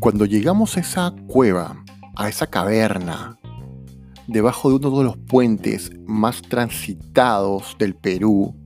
Cuando 0.00 0.24
llegamos 0.24 0.76
a 0.76 0.80
esa 0.80 1.14
cueva, 1.28 1.84
a 2.16 2.28
esa 2.28 2.46
caverna, 2.46 3.38
debajo 4.26 4.70
de 4.70 4.76
uno 4.76 4.98
de 4.98 5.04
los 5.04 5.16
puentes 5.16 5.90
más 6.06 6.40
transitados 6.42 7.76
del 7.78 7.94
Perú, 7.94 8.56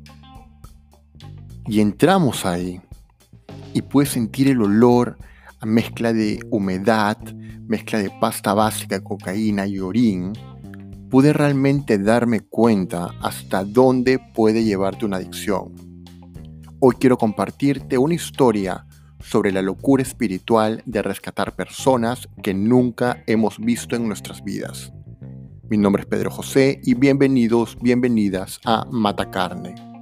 y 1.66 1.80
entramos 1.80 2.46
ahí, 2.46 2.80
y 3.72 3.82
puedes 3.82 4.10
sentir 4.10 4.48
el 4.48 4.62
olor 4.62 5.18
a 5.60 5.66
mezcla 5.66 6.12
de 6.12 6.38
humedad, 6.50 7.18
mezcla 7.66 7.98
de 7.98 8.10
pasta 8.20 8.54
básica, 8.54 9.02
cocaína 9.02 9.66
y 9.66 9.80
orín, 9.80 10.32
pude 11.10 11.32
realmente 11.32 11.98
darme 11.98 12.40
cuenta 12.40 13.10
hasta 13.20 13.64
dónde 13.64 14.18
puede 14.34 14.64
llevarte 14.64 15.04
una 15.04 15.16
adicción. 15.16 15.83
Hoy 16.86 16.96
quiero 16.96 17.16
compartirte 17.16 17.96
una 17.96 18.12
historia 18.12 18.84
sobre 19.18 19.52
la 19.52 19.62
locura 19.62 20.02
espiritual 20.02 20.82
de 20.84 21.00
rescatar 21.00 21.56
personas 21.56 22.28
que 22.42 22.52
nunca 22.52 23.24
hemos 23.26 23.58
visto 23.58 23.96
en 23.96 24.06
nuestras 24.06 24.44
vidas. 24.44 24.92
Mi 25.70 25.78
nombre 25.78 26.02
es 26.02 26.06
Pedro 26.06 26.30
José 26.30 26.82
y 26.84 26.92
bienvenidos, 26.92 27.78
bienvenidas 27.80 28.60
a 28.66 28.84
Matacarne. 28.90 29.93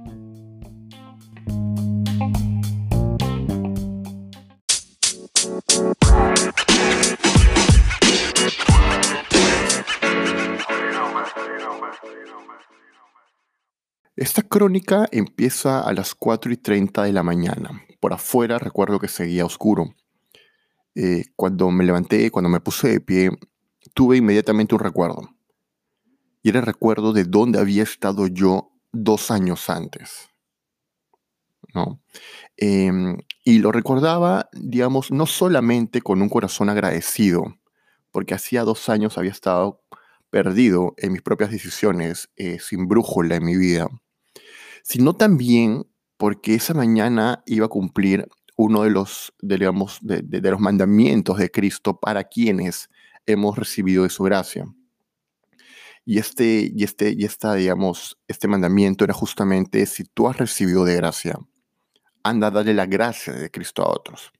Crónica 14.53 15.07
empieza 15.11 15.79
a 15.79 15.91
las 15.93 16.13
4 16.13 16.53
y 16.53 16.57
30 16.57 17.01
de 17.05 17.11
la 17.11 17.23
mañana. 17.23 17.83
Por 17.99 18.13
afuera 18.13 18.59
recuerdo 18.59 18.99
que 18.99 19.07
seguía 19.07 19.47
oscuro. 19.47 19.95
Eh, 20.93 21.25
cuando 21.35 21.71
me 21.71 21.83
levanté, 21.83 22.29
cuando 22.29 22.49
me 22.49 22.59
puse 22.59 22.87
de 22.89 22.99
pie, 22.99 23.31
tuve 23.95 24.17
inmediatamente 24.17 24.75
un 24.75 24.81
recuerdo. 24.81 25.27
Y 26.43 26.49
era 26.49 26.59
el 26.59 26.67
recuerdo 26.67 27.13
de 27.13 27.23
dónde 27.23 27.57
había 27.57 27.81
estado 27.81 28.27
yo 28.27 28.69
dos 28.91 29.31
años 29.31 29.71
antes. 29.71 30.29
¿no? 31.73 31.99
Em, 32.55 33.17
y 33.43 33.57
lo 33.57 33.71
recordaba, 33.71 34.51
digamos, 34.53 35.09
no 35.09 35.25
solamente 35.25 36.03
con 36.03 36.21
un 36.21 36.29
corazón 36.29 36.69
agradecido, 36.69 37.57
porque 38.11 38.35
hacía 38.35 38.61
dos 38.61 38.87
años 38.87 39.17
había 39.17 39.31
estado 39.31 39.81
perdido 40.29 40.93
en 40.97 41.11
mis 41.11 41.23
propias 41.23 41.49
decisiones, 41.49 42.29
eh, 42.35 42.59
sin 42.59 42.87
brújula 42.87 43.37
en 43.37 43.45
mi 43.45 43.57
vida, 43.57 43.89
sino 44.83 45.15
también 45.15 45.87
porque 46.17 46.53
esa 46.53 46.73
mañana 46.73 47.41
iba 47.47 47.65
a 47.65 47.69
cumplir 47.69 48.27
uno 48.55 48.83
de 48.83 48.91
los, 48.91 49.33
digamos, 49.41 49.97
de, 50.01 50.21
los 50.41 50.59
mandamientos 50.59 51.37
de 51.37 51.49
Cristo 51.49 51.99
para 51.99 52.25
quienes 52.25 52.89
hemos 53.25 53.57
recibido 53.57 54.03
de 54.03 54.09
su 54.09 54.23
gracia. 54.23 54.65
Y 56.05 56.19
este, 56.19 56.69
y 56.75 56.83
este, 56.83 57.15
y 57.17 57.23
esta, 57.23 57.55
digamos, 57.55 58.19
este 58.27 58.47
mandamiento 58.47 59.05
era 59.05 59.13
justamente 59.13 59.85
si 59.85 60.03
tú 60.03 60.27
has 60.27 60.37
recibido 60.37 60.83
de 60.83 60.95
gracia, 60.97 61.39
anda 62.21 62.47
a 62.47 62.51
darle 62.51 62.73
la 62.73 62.85
gracia 62.85 63.33
de 63.33 63.49
Cristo 63.49 63.83
a 63.83 63.91
otros. 63.91 64.31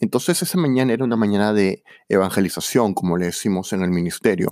Entonces 0.00 0.40
esa 0.40 0.58
mañana 0.58 0.94
era 0.94 1.04
una 1.04 1.16
mañana 1.16 1.52
de 1.52 1.84
evangelización, 2.08 2.94
como 2.94 3.18
le 3.18 3.26
decimos 3.26 3.74
en 3.74 3.82
el 3.82 3.90
ministerio. 3.90 4.48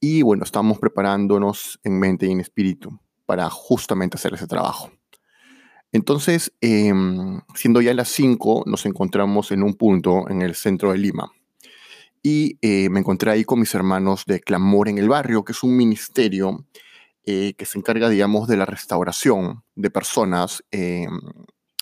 Y 0.00 0.22
bueno, 0.22 0.42
estábamos 0.42 0.80
preparándonos 0.80 1.78
en 1.84 2.00
mente 2.00 2.26
y 2.26 2.32
en 2.32 2.40
espíritu 2.40 3.00
para 3.26 3.48
justamente 3.50 4.16
hacer 4.16 4.34
ese 4.34 4.46
trabajo. 4.46 4.90
Entonces, 5.92 6.52
em, 6.60 7.40
siendo 7.54 7.80
ya 7.80 7.94
las 7.94 8.08
5, 8.08 8.64
nos 8.66 8.84
encontramos 8.84 9.52
en 9.52 9.62
un 9.62 9.74
punto 9.74 10.28
en 10.28 10.42
el 10.42 10.54
centro 10.56 10.92
de 10.92 10.98
Lima. 10.98 11.30
Y 12.22 12.58
eh, 12.62 12.88
me 12.88 13.00
encontré 13.00 13.30
ahí 13.30 13.44
con 13.44 13.60
mis 13.60 13.74
hermanos 13.74 14.24
de 14.26 14.40
Clamor 14.40 14.88
en 14.88 14.98
el 14.98 15.08
Barrio, 15.08 15.44
que 15.44 15.52
es 15.52 15.62
un 15.62 15.76
ministerio 15.76 16.66
eh, 17.26 17.54
que 17.56 17.64
se 17.64 17.78
encarga, 17.78 18.08
digamos, 18.08 18.48
de 18.48 18.56
la 18.56 18.66
restauración 18.66 19.62
de 19.76 19.90
personas 19.90 20.64
em, 20.70 21.20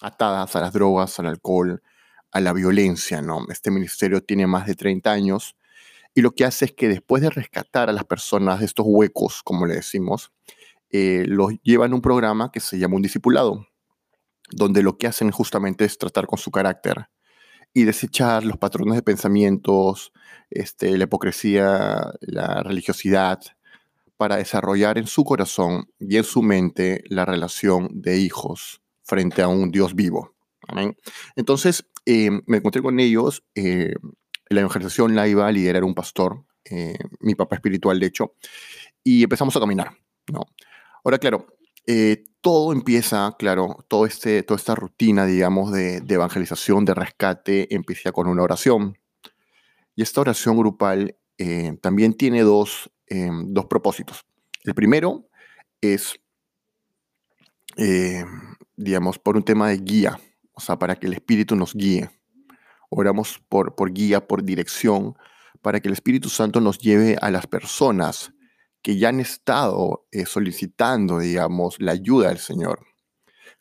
atadas 0.02 0.56
a 0.56 0.60
las 0.60 0.72
drogas, 0.72 1.18
al 1.18 1.26
alcohol, 1.26 1.82
a 2.32 2.40
la 2.40 2.52
violencia, 2.52 3.22
¿no? 3.22 3.46
Este 3.48 3.70
ministerio 3.70 4.22
tiene 4.22 4.46
más 4.46 4.66
de 4.66 4.74
30 4.74 5.10
años 5.10 5.56
y 6.14 6.20
lo 6.20 6.32
que 6.32 6.44
hace 6.44 6.66
es 6.66 6.72
que 6.72 6.88
después 6.88 7.22
de 7.22 7.30
rescatar 7.30 7.88
a 7.88 7.92
las 7.92 8.04
personas 8.04 8.60
de 8.60 8.66
estos 8.66 8.84
huecos, 8.86 9.42
como 9.42 9.66
le 9.66 9.74
decimos, 9.74 10.32
eh, 10.92 11.24
los 11.26 11.52
llevan 11.62 11.92
a 11.92 11.94
un 11.96 12.02
programa 12.02 12.50
que 12.52 12.60
se 12.60 12.78
llama 12.78 12.96
un 12.96 13.02
discipulado 13.02 13.66
donde 14.52 14.82
lo 14.82 14.98
que 14.98 15.06
hacen 15.06 15.30
justamente 15.30 15.84
es 15.84 15.98
tratar 15.98 16.26
con 16.26 16.38
su 16.38 16.50
carácter 16.50 17.08
y 17.74 17.84
desechar 17.84 18.44
los 18.44 18.58
patrones 18.58 18.96
de 18.96 19.02
pensamientos, 19.02 20.12
este, 20.50 20.96
la 20.98 21.04
hipocresía, 21.04 22.12
la 22.20 22.62
religiosidad, 22.62 23.40
para 24.16 24.36
desarrollar 24.36 24.98
en 24.98 25.06
su 25.06 25.24
corazón 25.24 25.90
y 25.98 26.18
en 26.18 26.24
su 26.24 26.42
mente 26.42 27.02
la 27.08 27.24
relación 27.24 27.88
de 27.92 28.18
hijos 28.18 28.82
frente 29.02 29.42
a 29.42 29.48
un 29.48 29.70
Dios 29.70 29.94
vivo. 29.94 30.34
Entonces, 31.34 31.88
eh, 32.06 32.30
me 32.46 32.58
encontré 32.58 32.82
con 32.82 33.00
ellos. 33.00 33.42
Eh, 33.54 33.94
la 34.48 34.60
evangelización 34.60 35.16
la 35.16 35.26
iba 35.26 35.46
a 35.46 35.52
liderar 35.52 35.82
un 35.82 35.94
pastor, 35.94 36.44
eh, 36.70 36.98
mi 37.20 37.34
papá 37.34 37.56
espiritual, 37.56 37.98
de 37.98 38.06
hecho, 38.06 38.34
y 39.02 39.22
empezamos 39.24 39.56
a 39.56 39.60
caminar. 39.60 39.96
¿no? 40.30 40.42
Ahora, 41.04 41.18
claro, 41.18 41.46
eh, 41.86 42.24
todo 42.40 42.72
empieza, 42.72 43.34
claro, 43.38 43.84
todo 43.88 44.06
este, 44.06 44.42
toda 44.42 44.58
esta 44.58 44.74
rutina, 44.74 45.26
digamos, 45.26 45.72
de, 45.72 45.96
evangelización, 46.08 46.84
de 46.84 46.94
rescate, 46.94 47.74
empieza 47.74 48.12
con 48.12 48.28
una 48.28 48.42
oración. 48.42 48.98
Y 49.96 50.02
esta 50.02 50.20
oración 50.20 50.56
grupal 50.56 51.16
eh, 51.38 51.76
también 51.80 52.14
tiene 52.14 52.42
dos, 52.42 52.90
eh, 53.08 53.30
dos, 53.46 53.66
propósitos. 53.66 54.24
El 54.64 54.74
primero 54.74 55.28
es, 55.80 56.20
digamos, 58.76 59.18
por 59.18 59.36
un 59.36 59.42
tema 59.42 59.68
de 59.68 59.78
guía, 59.78 60.20
o 60.52 60.60
sea, 60.60 60.78
para 60.78 60.94
que 60.96 61.08
el 61.08 61.14
Espíritu 61.14 61.56
nos 61.56 61.74
guíe. 61.74 62.10
Oramos 62.90 63.42
por, 63.48 63.74
por 63.74 63.92
guía, 63.92 64.26
por 64.28 64.44
dirección, 64.44 65.16
para 65.62 65.80
que 65.80 65.88
el 65.88 65.94
Espíritu 65.94 66.28
Santo 66.28 66.60
nos 66.60 66.78
lleve 66.78 67.16
a 67.20 67.30
las 67.30 67.46
personas 67.48 68.32
que 68.82 68.96
ya 68.96 69.08
han 69.10 69.20
estado 69.20 70.06
eh, 70.10 70.26
solicitando, 70.26 71.18
digamos, 71.18 71.76
la 71.80 71.92
ayuda 71.92 72.28
del 72.28 72.38
Señor. 72.38 72.86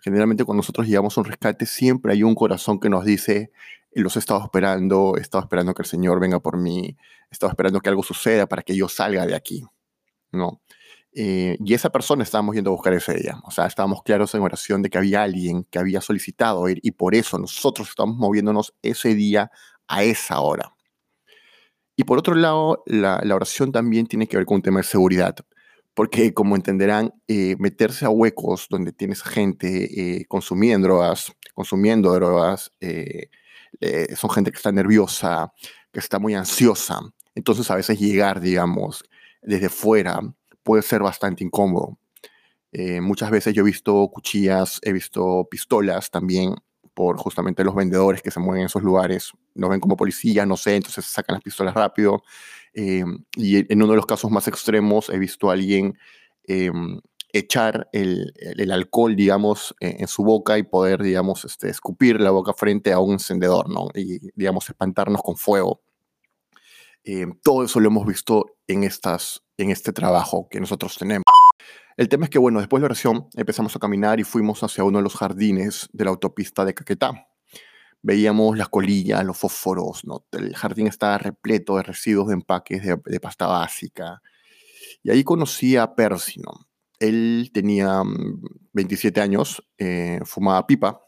Generalmente 0.04 0.46
cuando 0.46 0.60
nosotros 0.60 0.88
llegamos 0.88 1.18
a 1.18 1.22
un 1.22 1.26
rescate 1.26 1.66
siempre 1.66 2.14
hay 2.14 2.24
un 2.24 2.34
corazón 2.36 2.80
que 2.80 2.90
nos 2.90 3.06
dice, 3.06 3.52
los 3.92 4.16
he 4.16 4.20
estado 4.20 4.42
esperando, 4.44 5.16
he 5.18 5.22
estado 5.22 5.44
esperando 5.44 5.74
que 5.74 5.84
el 5.84 5.88
Señor 5.88 6.20
venga 6.20 6.40
por 6.40 6.58
mí, 6.58 6.98
he 7.30 7.32
estado 7.34 7.52
esperando 7.52 7.82
que 7.82 7.90
algo 7.90 8.04
suceda 8.04 8.48
para 8.48 8.64
que 8.64 8.76
yo 8.76 8.88
salga 8.90 9.26
de 9.26 9.36
aquí, 9.36 9.64
¿no? 10.32 10.62
Eh, 11.14 11.58
y 11.60 11.74
esa 11.74 11.90
persona 11.90 12.24
estábamos 12.24 12.56
yendo 12.56 12.70
a 12.70 12.74
buscar 12.74 12.94
ese 12.94 13.14
día. 13.14 13.40
O 13.44 13.52
sea, 13.52 13.66
estábamos 13.66 14.02
claros 14.04 14.34
en 14.34 14.42
oración 14.42 14.82
de 14.82 14.90
que 14.90 14.98
había 14.98 15.24
alguien 15.24 15.66
que 15.66 15.78
había 15.78 16.00
solicitado 16.02 16.68
ir 16.70 16.80
y 16.84 16.92
por 16.92 17.16
eso 17.16 17.38
nosotros 17.38 17.90
estamos 17.90 18.16
moviéndonos 18.16 18.74
ese 18.82 19.14
día 19.14 19.52
a 19.88 20.04
esa 20.04 20.40
hora. 20.40 20.74
Y 22.02 22.04
por 22.04 22.18
otro 22.18 22.34
lado, 22.34 22.82
la, 22.88 23.22
oración 23.32 23.72
también 23.72 24.08
tiene 24.08 24.26
que 24.26 24.36
ver 24.36 24.48
con 24.48 24.56
un 24.56 24.62
tema 24.64 24.80
de 24.80 24.86
seguridad, 24.86 25.36
porque 25.94 26.34
como 26.34 26.56
entenderán, 26.56 27.14
eh, 27.28 27.56
meterse 27.60 28.06
a 28.06 28.10
huecos 28.10 28.66
donde 28.72 28.92
tienes 28.92 29.22
gente 29.22 29.68
eh, 30.18 30.26
consumiendo 30.28 30.88
drogas, 30.88 31.32
consumiendo 31.54 32.12
drogas, 32.12 32.72
eh, 32.80 33.30
son 34.16 34.32
gente 34.32 34.50
que 34.50 34.58
está 34.58 34.72
nerviosa, 34.72 35.54
que 35.92 36.00
está 36.00 36.18
muy 36.18 36.34
ansiosa. 36.34 37.02
Entonces 37.36 37.70
a 37.70 37.76
veces 37.76 38.00
llegar, 38.00 38.42
digamos, 38.42 39.04
desde 39.44 39.70
fuera 39.70 40.22
puede 40.64 40.82
ser 40.82 41.04
bastante 41.04 41.44
incómodo. 41.44 42.00
muchas 43.00 43.30
veces 43.30 43.54
yo 43.54 43.62
he 43.62 43.66
visto 43.66 44.10
cuchillas, 44.12 44.80
he 44.82 44.92
visto 44.92 45.48
pistolas 45.52 46.10
también 46.10 46.56
por 47.02 47.18
justamente 47.18 47.64
los 47.64 47.74
vendedores 47.74 48.22
que 48.22 48.30
se 48.30 48.40
mueven 48.40 48.62
en 48.62 48.66
esos 48.68 48.84
lugares, 48.84 49.32
nos 49.56 49.72
ven 49.72 49.80
como 49.80 49.98
policía, 49.98 50.46
no 50.46 50.56
sé, 50.56 50.76
entonces 50.76 51.04
sacan 51.04 51.34
las 51.34 51.42
pistolas 51.42 51.74
rápido. 51.74 52.22
Eh, 52.76 53.04
y 53.36 53.74
en 53.74 53.82
uno 53.82 53.94
de 53.94 53.96
los 53.96 54.06
casos 54.06 54.30
más 54.30 54.48
extremos 54.48 55.10
he 55.10 55.18
visto 55.18 55.50
a 55.50 55.54
alguien 55.54 55.98
em, 56.44 57.02
echar 57.34 57.90
el, 57.92 58.32
alcohol, 58.72 59.16
digamos, 59.16 59.76
en, 59.80 60.08
su 60.08 60.24
boca 60.24 60.60
y 60.60 60.64
poder, 60.64 61.02
digamos, 61.02 61.44
este, 61.44 61.70
escupir 61.70 62.22
la 62.22 62.30
boca 62.30 62.54
frente 62.54 62.94
a 62.94 63.00
un 63.00 63.14
encendedor, 63.14 63.68
¿no? 63.68 63.88
Y, 63.96 64.20
digamos, 64.36 64.70
espantarnos 64.70 65.24
con 65.24 65.38
fuego. 65.38 65.82
Em, 67.04 67.34
todo 67.42 67.64
eso 67.64 67.80
lo 67.80 67.88
hemos 67.88 68.06
visto 68.06 68.58
en, 68.68 68.84
estas, 68.84 69.42
en 69.58 69.72
este 69.72 69.92
trabajo 69.92 70.48
que 70.52 70.60
nosotros 70.60 71.00
tenemos. 71.00 71.24
El 71.98 72.10
tema 72.10 72.26
es 72.26 72.30
que, 72.30 72.40
bueno, 72.40 72.60
después 72.60 72.80
de 72.80 72.84
la 72.84 72.88
oración 72.88 73.28
empezamos 73.36 73.76
a 73.76 73.80
caminar 73.80 74.20
y 74.20 74.24
fuimos 74.24 74.64
hacia 74.64 74.84
uno 74.84 75.00
de 75.00 75.04
los 75.04 75.16
jardines 75.16 75.90
de 75.92 76.06
la 76.06 76.12
autopista 76.12 76.66
de 76.66 76.74
Caquetá. 76.74 77.28
Veíamos 78.02 78.58
las 78.58 78.70
colillas, 78.70 79.24
los 79.24 79.38
fósforos, 79.38 80.06
¿no? 80.06 80.26
El 80.32 80.56
jardín 80.56 80.88
estaba 80.88 81.18
repleto 81.18 81.78
de 81.78 81.84
residuos 81.84 82.28
de 82.28 82.34
empaques 82.34 82.84
de, 82.84 83.20
pasta 83.20 83.46
básica. 83.46 84.22
Y 85.04 85.12
ahí 85.12 85.24
conocí 85.24 85.78
a 85.78 85.94
Percy. 85.94 86.42
Él 87.00 87.52
tenía 87.54 88.02
27 88.74 89.20
mm, 89.20 89.24
años, 89.24 89.64
eh, 89.78 90.20
fumaba 90.26 90.66
pipa 90.66 91.00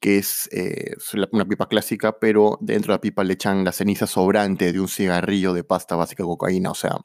que 0.00 0.18
es 0.18 0.48
eh, 0.52 0.94
una 1.32 1.44
pipa 1.44 1.68
clásica, 1.68 2.18
pero 2.18 2.58
dentro 2.60 2.92
de 2.92 2.96
la 2.96 3.00
pipa 3.00 3.24
le 3.24 3.34
echan 3.34 3.64
la 3.64 3.72
ceniza 3.72 4.06
sobrante 4.06 4.72
de 4.72 4.80
un 4.80 4.88
cigarrillo 4.88 5.52
de 5.52 5.64
pasta 5.64 5.96
básica 5.96 6.22
de 6.22 6.28
cocaína. 6.28 6.70
O 6.70 6.74
sea, 6.74 6.96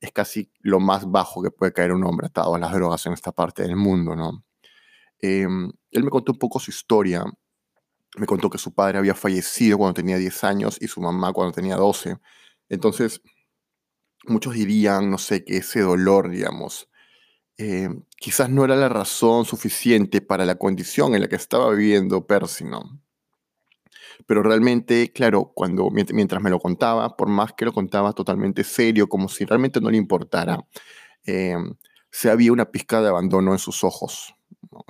es 0.00 0.12
casi 0.12 0.50
lo 0.60 0.80
más 0.80 1.10
bajo 1.10 1.42
que 1.42 1.50
puede 1.50 1.72
caer 1.72 1.92
un 1.92 2.04
hombre 2.04 2.26
atado 2.28 2.54
a 2.54 2.58
las 2.58 2.72
drogas 2.72 3.06
en 3.06 3.12
esta 3.12 3.32
parte 3.32 3.62
del 3.62 3.76
mundo, 3.76 4.14
¿no? 4.16 4.44
Em, 5.20 5.70
él 5.90 6.04
me 6.04 6.10
contó 6.10 6.32
un 6.32 6.38
poco 6.38 6.60
su 6.60 6.70
historia. 6.70 7.24
Me 8.16 8.26
contó 8.26 8.50
que 8.50 8.58
su 8.58 8.74
padre 8.74 8.98
había 8.98 9.14
fallecido 9.14 9.78
cuando 9.78 9.94
tenía 9.94 10.18
10 10.18 10.44
años 10.44 10.78
y 10.80 10.88
su 10.88 11.00
mamá 11.00 11.32
cuando 11.32 11.52
tenía 11.52 11.76
12. 11.76 12.18
Entonces, 12.68 13.22
muchos 14.26 14.54
dirían, 14.54 15.10
no 15.10 15.18
sé, 15.18 15.44
que 15.44 15.58
ese 15.58 15.80
dolor, 15.80 16.30
digamos, 16.30 16.88
em, 17.58 18.04
quizás 18.18 18.50
no 18.50 18.64
era 18.64 18.76
la 18.76 18.88
razón 18.88 19.44
suficiente 19.44 20.20
para 20.20 20.44
la 20.46 20.56
condición 20.56 21.14
en 21.14 21.22
la 21.22 21.28
que 21.28 21.36
estaba 21.36 21.70
viviendo 21.72 22.26
Percy, 22.26 22.64
¿no? 22.64 23.00
Pero 24.26 24.42
realmente, 24.42 25.12
claro, 25.12 25.52
cuando, 25.54 25.90
mientras 25.90 26.42
me 26.42 26.50
lo 26.50 26.58
contaba, 26.58 27.16
por 27.16 27.28
más 27.28 27.52
que 27.52 27.64
lo 27.64 27.72
contaba 27.72 28.12
totalmente 28.12 28.64
serio, 28.64 29.08
como 29.08 29.28
si 29.28 29.44
realmente 29.44 29.80
no 29.80 29.90
le 29.90 29.98
importara, 29.98 30.64
em, 31.24 31.74
se 32.10 32.30
había 32.30 32.52
una 32.52 32.70
pizca 32.70 33.02
de 33.02 33.08
abandono 33.08 33.52
en 33.52 33.58
sus 33.58 33.84
ojos. 33.84 34.34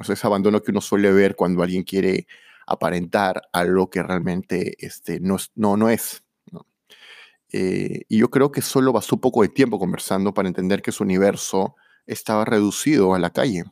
ese 0.08 0.26
abandono 0.26 0.62
que 0.62 0.70
uno 0.70 0.80
suele 0.80 1.12
ver 1.12 1.36
cuando 1.36 1.62
alguien 1.62 1.82
quiere 1.84 2.26
aparentar 2.66 3.42
algo 3.52 3.90
que 3.90 4.02
realmente 4.02 4.74
este, 4.84 5.20
no, 5.20 5.36
es, 5.36 5.50
no, 5.54 5.76
no 5.76 5.88
es. 5.90 6.22
Eh, 7.52 8.02
y 8.08 8.18
yo 8.18 8.30
creo 8.30 8.50
que 8.50 8.60
solo 8.62 8.92
bastó 8.92 9.18
poco 9.20 9.42
de 9.42 9.48
tiempo 9.48 9.78
conversando 9.78 10.34
para 10.34 10.48
entender 10.48 10.82
que 10.82 10.92
su 10.92 11.04
universo 11.04 11.76
estaba 12.06 12.44
reducido 12.44 13.14
a 13.14 13.18
la 13.18 13.30
calle 13.30 13.64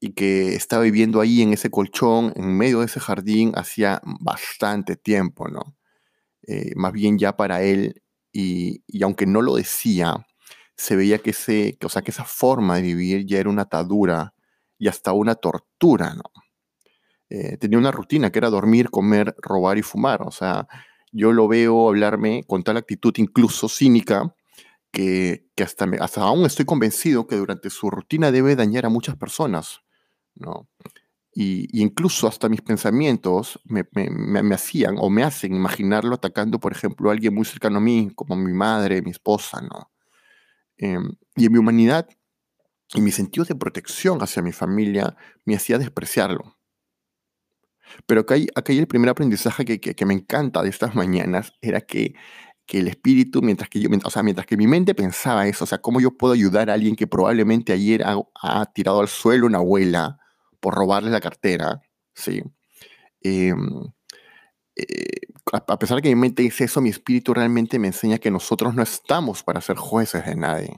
y 0.00 0.12
que 0.12 0.54
estaba 0.54 0.84
viviendo 0.84 1.20
ahí 1.20 1.42
en 1.42 1.52
ese 1.52 1.70
colchón, 1.70 2.32
en 2.36 2.56
medio 2.56 2.80
de 2.80 2.86
ese 2.86 3.00
jardín, 3.00 3.52
hacía 3.56 4.00
bastante 4.20 4.96
tiempo, 4.96 5.48
¿no? 5.48 5.76
Eh, 6.46 6.72
más 6.76 6.92
bien 6.92 7.18
ya 7.18 7.36
para 7.36 7.62
él, 7.62 8.02
y, 8.32 8.82
aunque 9.02 9.26
no 9.26 9.42
lo 9.42 9.56
decía, 9.56 10.26
se 10.76 10.96
veía 10.96 11.18
que, 11.18 11.30
ese, 11.30 11.76
que, 11.78 11.86
o 11.86 11.88
sea, 11.88 12.02
que 12.02 12.12
esa 12.12 12.24
forma 12.24 12.76
de 12.76 12.82
vivir 12.82 13.26
ya 13.26 13.38
era 13.38 13.50
una 13.50 13.62
atadura 13.62 14.34
y 14.78 14.88
hasta 14.88 15.12
una 15.12 15.34
tortura, 15.34 16.14
¿no? 16.14 16.22
Eh, 17.30 17.58
tenía 17.58 17.78
una 17.78 17.90
rutina 17.90 18.30
que 18.30 18.38
era 18.38 18.50
dormir, 18.50 18.90
comer, 18.90 19.34
robar 19.42 19.78
y 19.78 19.82
fumar, 19.82 20.22
o 20.22 20.30
sea, 20.30 20.66
yo 21.12 21.32
lo 21.32 21.48
veo 21.48 21.88
hablarme 21.88 22.44
con 22.46 22.62
tal 22.62 22.76
actitud 22.78 23.12
incluso 23.18 23.68
cínica 23.68 24.34
que, 24.92 25.46
que 25.54 25.64
hasta, 25.64 25.86
me, 25.86 25.98
hasta 25.98 26.22
aún 26.22 26.46
estoy 26.46 26.64
convencido 26.64 27.26
que 27.26 27.36
durante 27.36 27.70
su 27.70 27.90
rutina 27.90 28.32
debe 28.32 28.56
dañar 28.56 28.86
a 28.86 28.90
muchas 28.90 29.16
personas 29.16 29.82
¿no? 30.38 30.68
Y, 31.32 31.68
incluso 31.80 32.26
hasta 32.26 32.48
mis 32.48 32.62
pensamientos 32.62 33.60
me, 33.64 33.84
hacían 34.54 34.96
o 34.98 35.10
me 35.10 35.22
hacen 35.22 35.54
imaginarlo 35.54 36.14
atacando, 36.14 36.58
por 36.58 36.72
ejemplo, 36.72 37.10
a 37.10 37.12
alguien 37.12 37.34
muy 37.34 37.44
cercano 37.44 37.78
a 37.78 37.80
mí, 37.80 38.10
como 38.14 38.34
mi 38.36 38.52
madre, 38.52 39.02
mi 39.02 39.10
esposa, 39.10 39.60
¿no? 39.60 39.92
Em, 40.76 41.12
y 41.36 41.46
en 41.46 41.52
mi 41.52 41.58
humanidad 41.58 42.08
y 42.94 43.00
mi 43.00 43.12
sentido 43.12 43.44
de 43.44 43.54
protección 43.54 44.20
hacia 44.22 44.42
mi 44.42 44.52
familia 44.52 45.16
me 45.44 45.54
hacía 45.54 45.78
despreciarlo. 45.78 46.56
Pero 48.06 48.22
acá 48.22 48.34
hay, 48.34 48.48
acá 48.54 48.72
hay 48.72 48.78
el 48.78 48.86
primer 48.86 49.10
aprendizaje 49.10 49.64
que, 49.64 49.80
que, 49.80 50.06
me 50.06 50.14
encanta 50.14 50.62
de 50.62 50.68
estas 50.70 50.94
mañanas, 50.94 51.52
era 51.62 51.80
que, 51.80 52.14
que 52.66 52.80
el 52.80 52.88
espíritu, 52.88 53.42
mientras 53.42 53.68
que 53.70 53.80
yo, 53.80 53.88
o 54.04 54.10
sea, 54.10 54.22
mientras 54.22 54.46
que 54.46 54.56
mi 54.56 54.66
mente 54.66 54.94
pensaba 54.94 55.46
eso, 55.46 55.64
o 55.64 55.66
sea, 55.66 55.78
cómo 55.78 56.00
yo 56.00 56.16
puedo 56.16 56.34
ayudar 56.34 56.70
a 56.70 56.74
alguien 56.74 56.96
que 56.96 57.06
probablemente 57.06 57.72
ayer 57.72 58.02
ha, 58.04 58.18
ha 58.42 58.66
tirado 58.72 59.00
al 59.00 59.08
suelo 59.08 59.46
una 59.46 59.58
abuela, 59.58 60.18
por 60.60 60.74
robarle 60.74 61.10
la 61.10 61.20
cartera, 61.20 61.80
¿sí? 62.14 62.42
Em, 63.20 63.92
eh, 64.76 65.20
a 65.52 65.78
pesar 65.78 65.96
de 65.96 66.02
que 66.02 66.08
mi 66.10 66.20
mente 66.20 66.42
dice 66.42 66.64
eso, 66.64 66.80
mi 66.80 66.90
espíritu 66.90 67.34
realmente 67.34 67.78
me 67.78 67.88
enseña 67.88 68.18
que 68.18 68.30
nosotros 68.30 68.74
no 68.74 68.82
estamos 68.82 69.42
para 69.42 69.60
ser 69.60 69.76
jueces 69.76 70.24
de 70.24 70.36
nadie, 70.36 70.74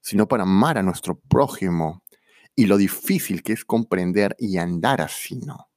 sino 0.00 0.26
para 0.26 0.44
amar 0.44 0.78
a 0.78 0.82
nuestro 0.82 1.18
prójimo 1.28 2.02
y 2.54 2.66
lo 2.66 2.78
difícil 2.78 3.42
que 3.42 3.52
es 3.52 3.64
comprender 3.64 4.34
y 4.38 4.56
andar 4.56 5.02
así, 5.02 5.36
¿no? 5.36 5.68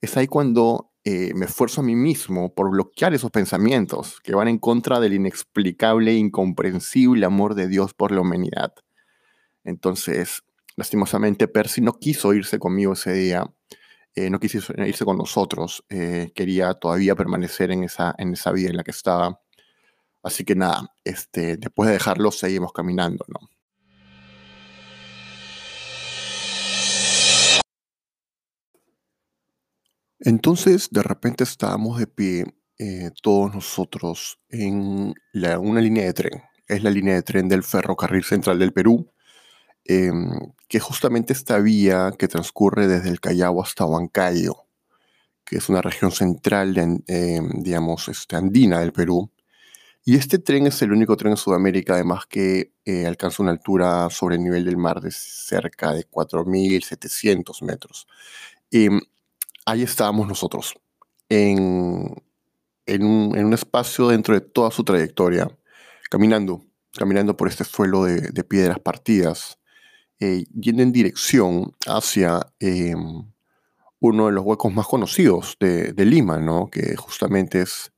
Es 0.00 0.16
ahí 0.16 0.28
cuando 0.28 0.92
eh, 1.04 1.34
me 1.34 1.46
esfuerzo 1.46 1.80
a 1.80 1.84
mí 1.84 1.96
mismo 1.96 2.54
por 2.54 2.70
bloquear 2.70 3.12
esos 3.12 3.30
pensamientos 3.30 4.20
que 4.22 4.34
van 4.34 4.48
en 4.48 4.58
contra 4.58 5.00
del 5.00 5.14
inexplicable 5.14 6.12
e 6.12 6.16
incomprensible 6.16 7.26
amor 7.26 7.54
de 7.54 7.68
Dios 7.68 7.92
por 7.92 8.12
la 8.12 8.20
humanidad. 8.20 8.72
Entonces, 9.64 10.43
Lastimosamente, 10.76 11.46
Percy 11.48 11.80
no 11.80 11.98
quiso 11.98 12.34
irse 12.34 12.58
conmigo 12.58 12.94
ese 12.94 13.12
día, 13.12 13.44
eh, 14.14 14.28
no 14.30 14.40
quiso 14.40 14.72
irse 14.84 15.04
con 15.04 15.16
nosotros, 15.16 15.84
eh, 15.88 16.32
quería 16.34 16.74
todavía 16.74 17.14
permanecer 17.14 17.70
en 17.70 17.84
esa, 17.84 18.14
en 18.18 18.32
esa 18.32 18.50
vida 18.52 18.70
en 18.70 18.76
la 18.76 18.84
que 18.84 18.90
estaba. 18.90 19.40
Así 20.22 20.44
que 20.44 20.56
nada, 20.56 20.94
este, 21.04 21.56
después 21.58 21.88
de 21.88 21.94
dejarlo, 21.94 22.30
seguimos 22.32 22.72
caminando, 22.72 23.24
¿no? 23.28 23.48
Entonces, 30.20 30.88
de 30.90 31.02
repente 31.02 31.44
estábamos 31.44 31.98
de 31.98 32.06
pie, 32.06 32.46
eh, 32.78 33.10
todos 33.22 33.54
nosotros, 33.54 34.40
en 34.48 35.12
una 35.60 35.80
línea 35.80 36.04
de 36.04 36.14
tren. 36.14 36.42
Es 36.66 36.82
la 36.82 36.90
línea 36.90 37.14
de 37.14 37.22
tren 37.22 37.48
del 37.48 37.62
ferrocarril 37.62 38.24
central 38.24 38.58
del 38.58 38.72
Perú, 38.72 39.12
Em, 39.86 40.30
que 40.68 40.80
justamente 40.80 41.32
esta 41.34 41.58
vía 41.58 42.12
que 42.18 42.26
transcurre 42.26 42.86
desde 42.86 43.10
el 43.10 43.20
Callao 43.20 43.62
hasta 43.62 43.84
Huancayo, 43.84 44.64
que 45.44 45.58
es 45.58 45.68
una 45.68 45.82
región 45.82 46.10
central, 46.10 46.76
em, 46.78 47.48
digamos, 47.62 48.08
este, 48.08 48.36
andina 48.36 48.80
del 48.80 48.92
Perú. 48.92 49.30
Y 50.04 50.16
este 50.16 50.38
tren 50.38 50.66
es 50.66 50.80
el 50.82 50.92
único 50.92 51.16
tren 51.16 51.32
en 51.32 51.36
Sudamérica, 51.36 51.94
además 51.94 52.26
que 52.26 52.72
eh, 52.84 53.06
alcanza 53.06 53.42
una 53.42 53.52
altura 53.52 54.08
sobre 54.10 54.36
el 54.36 54.42
nivel 54.42 54.64
del 54.64 54.76
mar 54.76 55.00
de 55.00 55.10
cerca 55.10 55.92
de 55.92 56.04
4.700 56.08 57.62
metros. 57.62 58.06
Em, 58.70 59.00
ahí 59.66 59.82
estábamos 59.82 60.28
nosotros, 60.28 60.74
en, 61.28 62.14
en, 62.86 63.04
un, 63.04 63.54
espacio 63.54 64.08
dentro 64.08 64.34
de 64.34 64.40
toda 64.40 64.70
su 64.70 64.84
trayectoria, 64.84 65.48
caminando, 66.10 66.64
caminando 66.92 67.36
por 67.36 67.48
este 67.48 67.64
suelo 67.64 68.04
de, 68.04 68.30
de 68.32 68.44
piedras 68.44 68.78
partidas, 68.80 69.58
eh, 70.20 70.44
yendo 70.58 70.82
en 70.82 70.92
dirección 70.92 71.74
hacia 71.86 72.40
em, 72.60 73.24
uno 74.00 74.26
de 74.26 74.32
los 74.32 74.44
huecos 74.44 74.72
más 74.72 74.86
conocidos 74.86 75.56
de, 75.60 75.92
Lima, 76.04 76.38
¿no? 76.38 76.68
que 76.70 76.96
justamente 76.96 77.62
es, 77.62 77.92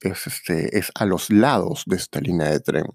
es, 0.00 0.26
este, 0.26 0.78
es 0.78 0.90
a 0.94 1.04
los 1.04 1.30
lados 1.30 1.84
de 1.86 1.96
esta 1.96 2.20
línea 2.20 2.50
de 2.50 2.60
tren. 2.60 2.86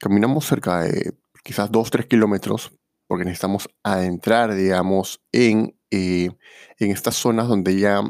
Caminamos 0.00 0.46
cerca 0.46 0.82
de 0.82 1.14
quizás 1.42 1.70
2-3 1.70 2.06
kilómetros 2.06 2.72
porque 3.08 3.24
necesitamos 3.24 3.68
adentrar, 3.82 4.54
digamos, 4.54 5.20
en, 5.32 5.74
eh, 5.90 6.30
en 6.78 6.90
estas 6.90 7.16
zonas 7.16 7.48
donde 7.48 7.78
ya, 7.78 8.02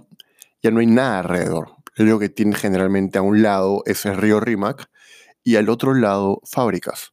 ya 0.61 0.71
no 0.71 0.81
hay 0.81 0.87
nada 0.87 1.21
alrededor. 1.21 1.77
Lo 1.97 2.19
que 2.19 2.29
tiene 2.29 2.55
generalmente 2.55 3.19
a 3.19 3.23
un 3.23 3.43
lado 3.43 3.83
es 3.87 4.05
el 4.07 4.17
río 4.17 4.41
Rímac 4.41 4.91
y 5.45 5.57
al 5.57 5.69
otro 5.69 5.95
lado 5.95 6.41
fábricas. 6.45 7.13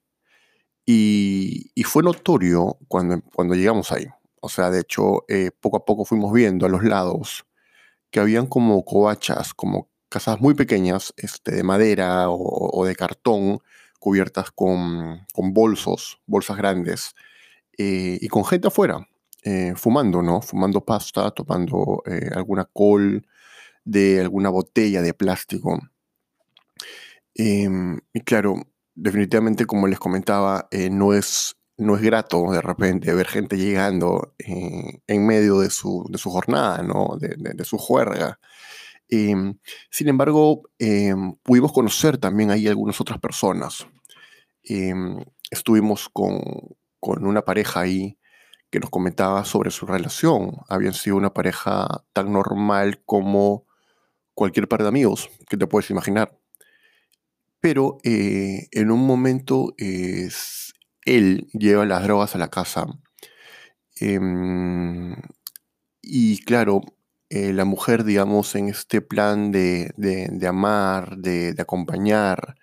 Y, 0.86 1.72
fue 1.86 2.04
notorio 2.04 2.77
cuando, 2.88 3.22
cuando 3.34 3.56
llegamos 3.56 3.92
ahí. 3.92 4.08
O 4.42 4.50
sea, 4.50 4.70
de 4.70 4.82
hecho, 4.82 5.25
eh, 5.27 5.51
poco 5.60 5.77
a 5.77 5.86
poco 5.86 6.06
fuimos 6.06 6.32
viendo 6.34 6.65
a 6.65 6.70
los 6.70 6.84
lados 6.84 7.46
que 8.12 8.20
habían 8.20 8.48
como 8.48 8.84
covachas, 8.86 9.54
como 9.54 9.89
casas 10.10 10.39
muy 10.39 10.54
pequeñas, 10.54 11.13
este, 11.18 11.56
de 11.56 11.63
madera 11.63 12.30
o, 12.30 12.86
de 12.86 12.96
cartón, 12.96 13.60
cubiertas 14.00 14.51
con, 14.51 15.25
con 15.34 15.54
bolsos, 15.54 16.22
bolsas 16.27 16.58
grandes, 16.58 17.15
eh, 17.77 18.18
y 18.22 18.27
con 18.30 18.46
gente 18.46 18.68
afuera, 18.68 19.08
eh, 19.44 19.74
fumando, 19.75 20.22
¿no? 20.22 20.42
Fumando 20.42 20.82
pasta, 20.86 21.32
tomando 21.32 22.04
alguna 22.36 22.65
col 22.65 23.25
de 23.86 24.22
alguna 24.22 24.50
botella 24.50 25.01
de 25.01 25.13
plástico. 25.13 25.80
Em, 27.36 28.00
y 28.13 28.22
claro, 28.22 28.56
definitivamente, 28.96 29.66
como 29.66 29.88
les 29.88 30.00
comentaba, 30.00 30.68
eh, 30.72 30.90
no, 30.90 31.14
es, 31.14 31.58
no 31.78 31.96
es 31.96 32.02
grato 32.02 32.52
de 32.52 32.62
repente 32.62 33.14
ver 33.14 33.28
gente 33.28 33.58
llegando 33.58 34.34
eh, 34.40 35.02
en 35.08 35.28
medio 35.28 35.60
de 35.60 35.70
su, 35.70 36.06
de 36.10 36.18
su 36.18 36.30
jornada, 36.30 36.82
¿no? 36.84 37.18
de, 37.20 37.66
su 37.66 37.78
juerga. 37.78 38.40
Em, 39.08 39.58
sin 39.92 40.08
embargo, 40.08 40.64
em, 40.80 41.36
pudimos 41.44 41.72
conocer 41.72 42.18
también 42.18 42.52
ahí 42.52 42.68
algunas 42.68 43.00
otras 43.02 43.20
personas. 43.20 43.88
Em, 44.64 45.18
estuvimos 45.52 46.10
con, 46.10 46.42
con 47.00 47.25
una 47.25 47.44
pareja 47.44 47.82
ahí 47.82 48.18
que 48.72 48.80
nos 48.80 48.90
comentaba 48.90 49.46
sobre 49.46 49.72
su 49.72 49.86
relación. 49.86 50.58
Habían 50.70 50.94
sido 50.94 51.18
una 51.18 51.34
pareja 51.34 52.04
tan 52.14 52.34
normal 52.34 53.02
como 53.06 53.66
cualquier 54.34 54.68
par 54.68 54.82
de 54.82 54.90
amigos 54.90 55.30
que 55.50 55.58
te 55.58 55.68
puedes 55.68 55.90
imaginar 55.92 56.38
pero 57.65 57.98
eh, 58.03 58.67
en 58.69 58.91
un 58.91 59.07
momento 59.07 59.74
él 59.79 61.48
lleva 61.51 61.84
las 61.88 62.03
drogas 62.03 62.36
a 62.36 62.38
la 62.38 62.50
casa 62.50 62.86
em, 63.95 65.15
y 66.00 66.43
claro, 66.43 66.81
eh, 67.29 67.53
la 67.53 67.65
mujer, 67.65 68.03
digamos, 68.03 68.53
en 68.53 68.69
este 68.69 69.01
plan 69.01 69.51
de, 69.51 69.91
de, 69.98 70.48
amar, 70.48 71.17
de, 71.17 71.55
de 71.55 71.62
acompañar 71.63 72.53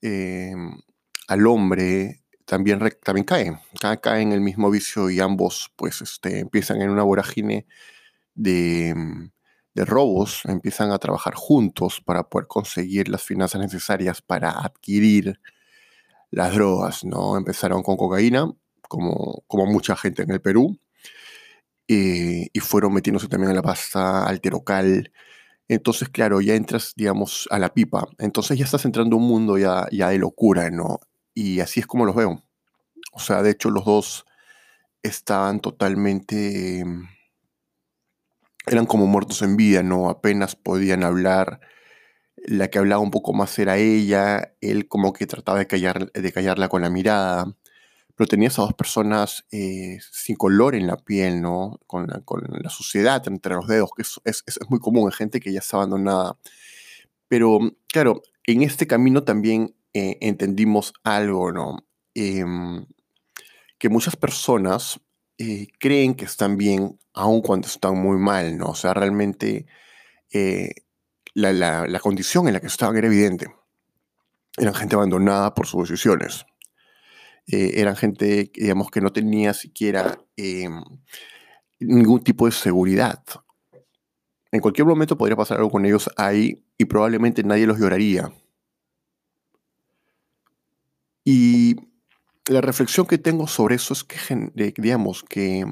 em, 0.00 0.80
al 1.26 1.46
hombre, 1.46 2.22
también, 2.46 2.80
también 3.04 3.26
cae, 3.26 3.52
cae, 4.00 4.22
en 4.22 4.32
el 4.32 4.40
mismo 4.40 4.70
vicio 4.70 5.10
y 5.10 5.20
ambos 5.20 5.70
pues 5.76 6.00
este, 6.00 6.38
empiezan 6.38 6.80
en 6.80 6.88
una 6.88 7.02
vorágine 7.02 7.66
de, 8.34 8.94
de 9.74 9.84
robos, 9.84 10.42
empiezan 10.44 10.90
a 10.90 10.98
trabajar 10.98 11.34
juntos 11.34 12.00
para 12.04 12.28
poder 12.28 12.48
conseguir 12.48 13.08
las 13.08 13.22
finanzas 13.22 13.60
necesarias 13.60 14.22
para 14.22 14.50
adquirir 14.50 15.40
las 16.30 16.54
drogas, 16.54 17.04
¿no? 17.04 17.36
Empezaron 17.36 17.82
con 17.82 17.96
cocaína, 17.96 18.50
como, 18.82 19.44
como 19.46 19.66
mucha 19.66 19.96
gente 19.96 20.22
en 20.22 20.30
el 20.30 20.40
Perú, 20.40 20.78
eh, 21.88 22.48
y 22.52 22.60
fueron 22.60 22.92
metiéndose 22.92 23.28
también 23.28 23.50
en 23.50 23.56
la 23.56 23.62
pasta 23.62 24.26
alterocal. 24.26 25.12
Entonces, 25.68 26.08
claro, 26.08 26.40
ya 26.40 26.54
entras, 26.54 26.92
digamos, 26.96 27.48
a 27.50 27.58
la 27.58 27.72
pipa. 27.72 28.08
Entonces 28.18 28.58
ya 28.58 28.64
estás 28.64 28.84
entrando 28.84 29.16
un 29.16 29.26
mundo 29.26 29.58
ya, 29.58 29.86
ya 29.90 30.10
de 30.10 30.18
locura, 30.18 30.70
¿no? 30.70 31.00
Y 31.34 31.60
así 31.60 31.80
es 31.80 31.86
como 31.86 32.04
los 32.04 32.16
veo. 32.16 32.42
O 33.12 33.20
sea, 33.20 33.42
de 33.42 33.50
hecho, 33.50 33.70
los 33.70 33.84
dos 33.84 34.26
estaban 35.02 35.60
totalmente... 35.60 36.84
Eran 38.70 38.86
como 38.86 39.06
muertos 39.06 39.42
en 39.42 39.56
vida, 39.56 39.82
¿no? 39.82 40.10
Apenas 40.10 40.56
podían 40.56 41.04
hablar. 41.04 41.60
La 42.36 42.68
que 42.68 42.78
hablaba 42.78 43.02
un 43.02 43.10
poco 43.10 43.32
más 43.32 43.58
era 43.58 43.76
ella. 43.78 44.54
Él 44.60 44.88
como 44.88 45.12
que 45.12 45.26
trataba 45.26 45.58
de, 45.58 45.66
callar, 45.66 46.12
de 46.12 46.32
callarla 46.32 46.68
con 46.68 46.82
la 46.82 46.90
mirada 46.90 47.56
pero 48.18 48.26
tenías 48.26 48.58
a 48.58 48.62
dos 48.62 48.74
personas 48.74 49.46
eh, 49.52 50.00
sin 50.10 50.34
color 50.34 50.74
en 50.74 50.88
la 50.88 50.96
piel, 50.96 51.40
¿no? 51.40 51.78
Con 51.86 52.08
la, 52.08 52.68
suciedad 52.68 53.22
entre 53.28 53.54
los 53.54 53.68
dedos, 53.68 53.90
que 53.96 54.02
es, 54.02 54.42
muy 54.68 54.80
común 54.80 55.04
en 55.04 55.12
gente 55.12 55.38
que 55.38 55.52
ya 55.52 55.60
está 55.60 55.76
abandonada. 55.76 56.36
Pero, 57.28 57.60
claro, 57.86 58.22
en 58.44 58.64
este 58.64 58.88
camino 58.88 59.22
también 59.22 59.76
eh, 59.94 60.18
entendimos 60.20 60.94
algo, 61.04 61.52
¿no? 61.52 61.86
Em, 62.14 62.86
que 63.78 63.88
muchas 63.88 64.16
personas 64.16 64.98
eh, 65.38 65.68
creen 65.78 66.14
que 66.14 66.24
están 66.24 66.56
bien 66.56 66.98
aun 67.14 67.40
cuando 67.40 67.68
están 67.68 67.96
muy 67.96 68.18
mal, 68.18 68.58
¿no? 68.58 68.66
O 68.66 68.74
sea, 68.74 68.94
realmente 68.94 69.66
la, 71.34 71.52
la, 71.52 71.86
la 71.86 72.00
condición 72.00 72.48
en 72.48 72.54
la 72.54 72.60
que 72.60 72.66
estaban 72.66 72.96
era 72.96 73.06
evidente. 73.06 73.46
Eran 74.56 74.74
gente 74.74 74.94
abandonada 74.94 75.54
por 75.54 75.66
sus 75.66 75.88
decisiones 75.88 76.44
eh, 77.50 77.80
eran 77.80 77.96
gente, 77.96 78.50
digamos, 78.54 78.90
que 78.90 79.00
no 79.00 79.10
tenía 79.10 79.54
siquiera 79.54 80.18
em, 80.36 80.82
ningún 81.80 82.22
tipo 82.22 82.44
de 82.44 82.52
seguridad. 82.52 83.22
En 84.52 84.60
cualquier 84.60 84.86
momento 84.86 85.16
podría 85.16 85.36
pasar 85.36 85.56
algo 85.58 85.70
con 85.70 85.86
ellos 85.86 86.10
ahí 86.16 86.62
y 86.76 86.84
probablemente 86.84 87.42
nadie 87.42 87.66
los 87.66 87.78
lloraría. 87.78 88.30
Y 91.24 91.76
la 92.48 92.60
reflexión 92.60 93.06
que 93.06 93.18
tengo 93.18 93.46
sobre 93.46 93.76
eso 93.76 93.94
es 93.94 94.04
que, 94.04 94.52
digamos, 94.76 95.22
que, 95.22 95.64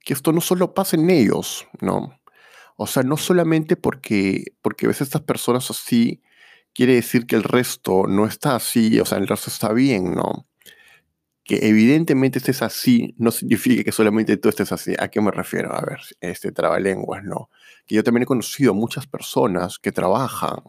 que 0.00 0.12
esto 0.12 0.32
no 0.32 0.40
solo 0.40 0.74
pasa 0.74 0.96
en 0.96 1.10
ellos, 1.10 1.66
¿no? 1.80 2.20
O 2.76 2.86
sea, 2.86 3.02
no 3.02 3.16
solamente 3.16 3.76
porque, 3.76 4.54
porque 4.62 4.86
ves 4.86 5.00
a 5.00 5.04
estas 5.04 5.22
personas 5.22 5.70
así, 5.70 6.22
quiere 6.74 6.94
decir 6.94 7.26
que 7.26 7.36
el 7.36 7.44
resto 7.44 8.06
no 8.08 8.26
está 8.26 8.56
así, 8.56 8.98
o 9.00 9.04
sea, 9.04 9.18
el 9.18 9.28
resto 9.28 9.50
está 9.50 9.72
bien, 9.72 10.14
¿no? 10.14 10.46
que 11.44 11.68
evidentemente 11.68 12.38
estés 12.38 12.62
así 12.62 13.14
no 13.18 13.30
significa 13.30 13.82
que 13.82 13.92
solamente 13.92 14.36
tú 14.36 14.48
estés 14.48 14.72
así. 14.72 14.94
¿A 14.98 15.08
qué 15.08 15.20
me 15.20 15.30
refiero? 15.30 15.74
A 15.74 15.80
ver, 15.80 16.00
este 16.20 16.52
trabalenguas, 16.52 17.24
¿no? 17.24 17.50
Que 17.86 17.96
yo 17.96 18.04
también 18.04 18.22
he 18.22 18.26
conocido 18.26 18.74
muchas 18.74 19.06
personas 19.06 19.78
que 19.78 19.92
trabajan, 19.92 20.60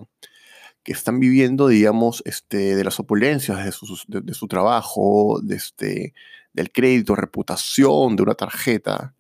que 0.83 0.91
están 0.91 1.19
viviendo, 1.19 1.67
digamos, 1.67 2.21
este, 2.25 2.75
de 2.75 2.83
las 2.83 2.99
opulencias 2.99 3.63
de 4.07 4.33
su, 4.33 4.47
trabajo, 4.47 5.39
de 5.41 5.55
este, 5.55 6.13
del 6.53 6.71
crédito, 6.71 7.15
reputación, 7.15 8.15
de 8.15 8.23
una 8.23 8.35
tarjeta, 8.35 9.15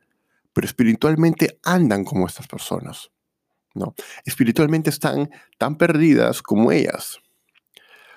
pero 0.51 0.65
espiritualmente 0.65 1.59
andan 1.63 2.03
como 2.03 2.27
estas 2.27 2.47
personas, 2.47 3.11
¿no? 3.73 3.95
Espiritualmente 4.25 4.89
están 4.89 5.29
tan 5.57 5.77
perdidas 5.77 6.41
como 6.41 6.71
ellas 6.71 7.19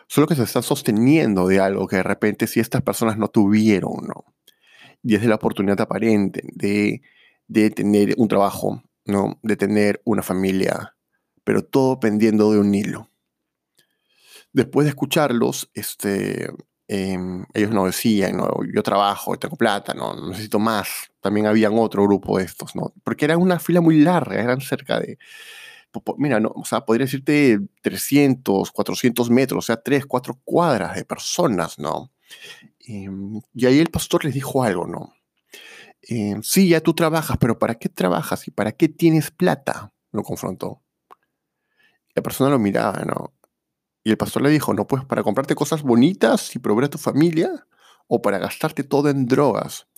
solo 0.06 0.26
que 0.26 0.34
se 0.34 0.44
están 0.44 0.62
sosteniendo 0.62 1.48
de 1.48 1.60
algo 1.60 1.86
que 1.86 1.96
de 1.96 2.02
repente 2.02 2.46
si 2.46 2.60
estas 2.60 2.82
personas 2.82 3.16
no 3.18 3.28
tuvieron, 3.28 4.06
¿no? 4.06 4.24
Y 5.02 5.14
es 5.14 5.22
de 5.22 5.28
la 5.28 5.36
oportunidad 5.36 5.80
aparente 5.80 6.42
de, 6.52 7.02
de 7.48 7.70
tener 7.70 8.14
un 8.16 8.28
trabajo, 8.28 8.82
¿no? 9.04 9.38
De 9.42 9.56
tener 9.56 10.00
una 10.04 10.22
familia, 10.22 10.94
pero 11.44 11.64
todo 11.64 12.00
pendiendo 12.00 12.52
de 12.52 12.58
un 12.58 12.74
hilo. 12.74 13.10
Después 14.56 14.86
de 14.86 14.88
escucharlos, 14.88 15.70
este, 15.74 16.50
em, 16.88 17.44
ellos 17.52 17.72
no 17.72 17.84
decían, 17.84 18.38
¿no? 18.38 18.48
yo 18.74 18.82
trabajo, 18.82 19.38
tengo 19.38 19.54
plata, 19.56 19.92
no 19.92 20.28
necesito 20.30 20.58
más. 20.58 20.88
También 21.20 21.46
habían 21.46 21.78
otro 21.78 22.04
grupo 22.04 22.38
de 22.38 22.44
estos, 22.44 22.74
¿no? 22.74 22.94
Porque 23.04 23.26
era 23.26 23.36
una 23.36 23.58
fila 23.58 23.82
muy 23.82 24.00
larga, 24.00 24.40
eran 24.42 24.62
cerca 24.62 24.98
de 24.98 25.18
mira, 26.16 26.40
no, 26.40 26.52
o 26.54 26.64
sea, 26.64 26.86
podría 26.86 27.04
decirte 27.04 27.58
300, 27.82 28.70
400 28.72 29.30
metros, 29.30 29.64
o 29.64 29.66
sea, 29.66 29.76
3, 29.76 30.06
4 30.06 30.40
cuadras 30.42 30.96
de 30.96 31.04
personas, 31.04 31.78
¿no? 31.78 32.10
Em, 32.86 33.40
y 33.54 33.66
ahí 33.66 33.78
el 33.78 33.90
pastor 33.90 34.24
les 34.24 34.34
dijo 34.34 34.62
algo, 34.62 34.86
¿no? 34.86 35.12
Em, 36.02 36.42
sí, 36.42 36.68
ya 36.68 36.80
tú 36.80 36.94
trabajas, 36.94 37.36
pero 37.38 37.58
¿para 37.58 37.74
qué 37.76 37.88
trabajas 37.90 38.48
y 38.48 38.50
para 38.50 38.72
qué 38.72 38.88
tienes 38.88 39.30
plata? 39.30 39.92
Lo 40.12 40.22
confrontó. 40.22 40.82
La 42.14 42.22
persona 42.22 42.50
lo 42.50 42.58
miraba, 42.58 43.04
¿no? 43.04 43.34
Y 44.06 44.10
el 44.10 44.16
pastor 44.16 44.42
le 44.42 44.50
dijo, 44.50 44.72
no, 44.72 44.86
pues 44.86 45.04
para 45.04 45.24
comprarte 45.24 45.56
cosas 45.56 45.82
bonitas 45.82 46.54
y 46.54 46.60
proveer 46.60 46.84
a 46.84 46.90
tu 46.90 46.96
familia 46.96 47.66
o 48.06 48.22
para 48.22 48.38
gastarte 48.38 48.84
todo 48.84 49.08
en 49.08 49.26
drogas. 49.26 49.88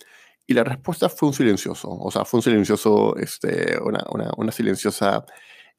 Y 0.47 0.55
la 0.55 0.63
respuesta 0.63 1.09
fue 1.09 1.27
un 1.29 1.35
silencioso, 1.35 1.89
o 1.91 2.09
sea, 2.09 2.25
fue 2.25 2.39
un 2.39 2.41
silencioso, 2.41 3.15
este, 3.17 3.79
una, 3.79 4.03
una, 4.35 4.51
silenciosa 4.51 5.25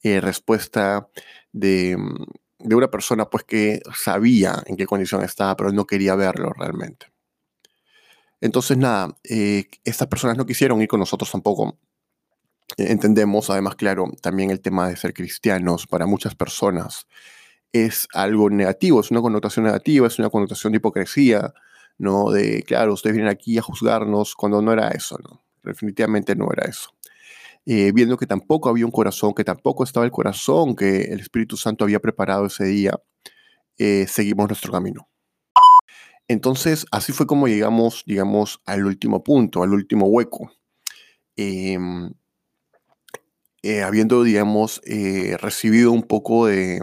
eh, 0.04 0.20
respuesta 0.20 1.08
de, 1.50 1.96
mm, 1.96 2.68
de, 2.68 2.75
una 2.76 2.88
persona 2.88 3.28
pues 3.28 3.42
que 3.42 3.80
sabía 3.92 4.62
en 4.64 4.76
qué 4.76 4.87
condición 4.87 5.25
estaba, 5.25 5.56
pero 5.56 5.72
no 5.72 5.84
quería 5.84 6.14
verlo 6.14 6.52
realmente. 6.56 7.06
Entonces, 8.40 8.78
nada, 8.78 9.16
eh, 9.25 9.64
estas 9.82 10.06
personas 10.06 10.37
no 10.37 10.46
quisieron 10.46 10.80
ir 10.80 10.87
con 10.87 11.00
nosotros 11.00 11.32
tampoco. 11.32 11.80
E, 12.76 12.92
entendemos, 12.92 13.50
además, 13.50 13.75
claro, 13.75 14.04
también 14.22 14.52
el 14.52 14.60
tema 14.60 14.88
de 14.88 14.96
ser 14.96 15.14
cristianos 15.14 15.88
para 15.88 16.06
muchas 16.06 16.37
personas 16.37 17.08
es 17.72 18.08
algo 18.14 18.50
negativo, 18.50 19.00
es 19.00 19.10
una 19.10 19.20
connotación 19.20 19.66
negativa, 19.66 20.06
es 20.06 20.18
una 20.18 20.30
connotación 20.30 20.72
de 20.72 20.78
hipocresía, 20.78 21.54
¿no? 21.98 22.30
De, 22.30 22.62
claro, 22.62 22.94
ustedes 22.94 23.16
vienen 23.16 23.32
aquí 23.32 23.58
a 23.58 23.62
juzgarnos 23.62 24.34
cuando 24.34 24.60
no 24.62 24.72
era 24.72 24.88
eso, 24.88 25.18
¿no? 25.22 25.42
Definitivamente 25.62 26.34
no 26.34 26.48
era 26.52 26.68
eso. 26.68 26.90
Eh, 27.66 27.92
viendo 27.92 28.16
que 28.16 28.26
tampoco 28.26 28.68
había 28.70 28.86
un 28.86 28.90
corazón, 28.90 29.34
que 29.34 29.44
tampoco 29.44 29.84
estaba 29.84 30.06
el 30.06 30.12
corazón 30.12 30.74
que 30.74 31.02
el 31.02 31.20
Espíritu 31.20 31.56
Santo 31.56 31.84
había 31.84 32.00
preparado 32.00 32.46
ese 32.46 32.64
día, 32.64 32.98
eh, 33.78 34.06
seguimos 34.08 34.48
nuestro 34.48 34.72
camino. 34.72 35.08
Entonces, 36.26 36.86
así 36.90 37.12
fue 37.12 37.26
como 37.26 37.48
llegamos, 37.48 38.04
digamos, 38.06 38.60
al 38.64 38.86
último 38.86 39.22
punto, 39.22 39.62
al 39.62 39.72
último 39.72 40.06
hueco. 40.06 40.52
Em, 41.36 42.12
eh, 43.62 43.82
habiendo, 43.82 44.22
digamos, 44.22 44.80
recibido 45.40 45.92
un 45.92 46.02
poco 46.04 46.46
de, 46.46 46.80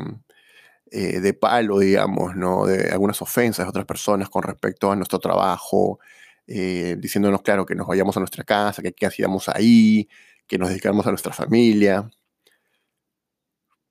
de 0.91 1.33
palo, 1.33 1.79
digamos, 1.79 2.35
¿no? 2.35 2.65
de 2.65 2.89
algunas 2.91 3.21
ofensas 3.21 3.65
de 3.65 3.69
otras 3.69 3.85
personas 3.85 4.29
con 4.29 4.43
respecto 4.43 4.91
a 4.91 4.95
nuestro 4.95 5.19
trabajo, 5.19 5.99
diciéndonos, 6.45 7.41
claro, 7.41 7.65
que 7.65 7.75
nos 7.75 7.87
vayamos 7.87 8.15
a 8.17 8.19
nuestra 8.19 8.43
casa, 8.43 8.81
que 8.81 8.93
qué 8.93 9.05
hacíamos 9.05 9.49
ahí, 9.49 10.07
que 10.47 10.57
nos 10.57 10.69
dedicamos 10.69 11.05
a 11.05 11.09
nuestra 11.09 11.33
familia. 11.33 12.09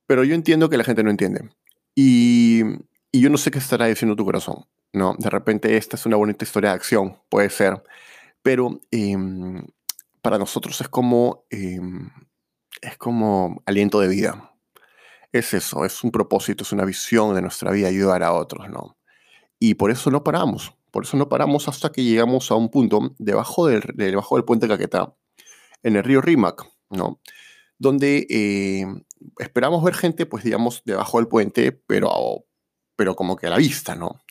Pero 0.06 0.24
yo 0.24 0.34
entiendo 0.34 0.68
que 0.70 0.76
la 0.76 0.84
gente 0.84 1.02
no 1.02 1.10
entiende. 1.10 1.50
Y, 1.94 2.62
y 3.12 3.20
yo 3.20 3.30
no 3.30 3.38
sé 3.38 3.50
qué 3.50 3.58
estará 3.58 3.86
diciendo 3.86 4.16
tu 4.16 4.24
corazón. 4.24 4.66
¿no? 4.96 5.14
De 5.18 5.30
repente 5.30 5.76
esta 5.76 5.96
es 5.96 6.06
una 6.06 6.16
bonita 6.16 6.44
historia 6.44 6.70
de 6.70 6.76
acción, 6.76 7.18
puede 7.28 7.50
ser. 7.50 7.82
Pero 8.42 8.80
em, 8.90 9.64
para 10.22 10.38
nosotros 10.38 10.80
es 10.80 10.88
como, 10.88 11.44
em, 11.50 12.10
es 12.80 12.96
como 12.96 13.62
aliento 13.66 14.00
de 14.00 14.08
vida. 14.08 14.52
Es 15.36 15.52
eso, 15.52 15.84
es 15.84 16.02
un 16.02 16.10
propósito, 16.10 16.64
es 16.64 16.72
una 16.72 16.86
visión 16.86 17.34
de 17.34 17.42
nuestra 17.42 17.70
vida 17.70 17.88
ayudar 17.88 18.22
a 18.22 18.32
otros, 18.32 18.70
¿no? 18.70 18.96
Y 19.58 19.74
por 19.74 19.90
eso 19.90 20.10
no 20.10 20.24
paramos. 20.24 20.72
Por 20.90 21.04
eso 21.04 21.18
no 21.18 21.28
paramos 21.28 21.68
hasta 21.68 21.92
que 21.92 22.02
llegamos 22.02 22.50
a 22.50 22.54
un 22.54 22.70
punto 22.70 23.14
debajo 23.18 23.66
del, 23.66 23.82
debajo 23.94 24.36
del 24.36 24.46
puente 24.46 24.66
Caquetá, 24.66 25.14
en 25.82 25.96
el 25.96 26.04
río 26.04 26.22
Rímac, 26.22 26.64
¿no? 26.88 27.20
Donde 27.76 28.26
eh, 28.30 28.86
esperamos 29.38 29.84
ver 29.84 29.94
gente, 29.94 30.24
pues 30.24 30.42
digamos, 30.42 30.80
debajo 30.86 31.18
del 31.18 31.28
puente, 31.28 31.72
pero, 31.72 32.46
pero 32.96 33.14
como 33.14 33.36
que 33.36 33.46
a 33.46 33.50
la 33.50 33.58
vista, 33.58 33.94
¿no? 33.94 34.22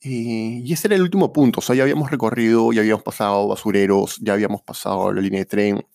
y 0.00 0.72
ese 0.72 0.86
era 0.86 0.94
el 0.94 1.02
último 1.02 1.32
punto, 1.32 1.58
o 1.58 1.62
sea, 1.62 1.74
ya 1.74 1.82
habíamos 1.82 2.08
recorrido, 2.10 2.72
ya 2.72 2.82
habíamos 2.82 3.02
pasado 3.02 3.48
basureros, 3.48 4.18
ya 4.20 4.34
habíamos 4.34 4.62
pasado 4.62 5.12
la 5.12 5.20
línea 5.20 5.40
de 5.40 5.46
tren, 5.46 5.86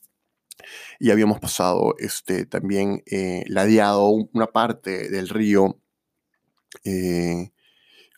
y 0.99 1.11
habíamos 1.11 1.39
pasado 1.39 1.95
este, 1.99 2.45
también 2.45 3.03
eh, 3.05 3.43
ladeado 3.47 4.09
una 4.09 4.47
parte 4.47 5.09
del 5.09 5.29
río 5.29 5.79
eh, 6.83 7.51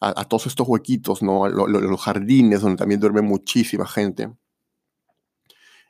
a, 0.02 0.26
todos 0.26 0.48
estos 0.48 0.68
huequitos, 0.68 1.24
¿no? 1.24 1.48
los 1.48 2.02
jardines 2.02 2.62
donde 2.62 2.78
también 2.78 3.00
duerme 3.00 3.22
muchísima 3.22 3.88
gente. 3.88 4.30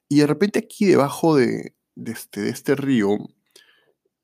Y 0.07 0.19
de 0.19 0.27
repente 0.27 0.59
aquí 0.59 0.85
debajo 0.85 1.35
de, 1.35 1.75
este, 2.05 2.41
de 2.41 2.49
este 2.49 2.75
río, 2.75 3.17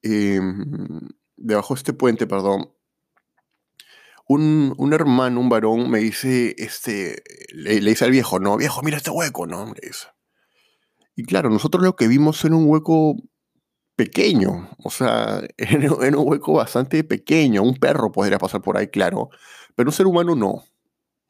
em, 0.04 1.10
debajo 1.36 1.74
de 1.74 1.80
este 1.80 1.94
puente, 1.94 2.28
perdón, 2.28 2.72
un, 4.28 4.74
un, 4.78 4.94
hermano, 4.94 5.42
un 5.42 5.50
varón, 5.50 5.90
me 5.90 6.00
dice, 6.00 6.56
este, 6.58 7.24
le, 7.54 7.80
dice 7.80 8.06
al 8.06 8.12
viejo, 8.12 8.40
no, 8.40 8.56
viejo, 8.58 8.82
mira 8.84 8.98
este 8.98 9.10
hueco, 9.10 9.48
no, 9.48 9.62
hombre. 9.62 9.90
Y 11.22 11.24
claro, 11.24 11.52
nosotros 11.52 11.84
lo 11.84 11.96
que 11.96 12.08
vimos 12.08 12.44
era 12.44 12.56
un 12.56 12.68
hueco 12.68 13.16
pequeño, 13.96 14.72
o 14.84 14.90
sea, 14.90 15.44
era, 15.58 15.94
un 15.94 16.28
hueco 16.28 16.54
bastante 16.54 17.04
pequeño, 17.04 17.62
un 17.62 17.76
perro 17.76 18.12
podría 18.12 18.40
pasar 18.40 18.64
por 18.64 18.76
ahí, 18.76 18.88
claro, 18.88 19.30
pero 19.76 19.90
un 19.90 19.94
ser 19.94 20.08
humano 20.08 20.36
no, 20.36 20.64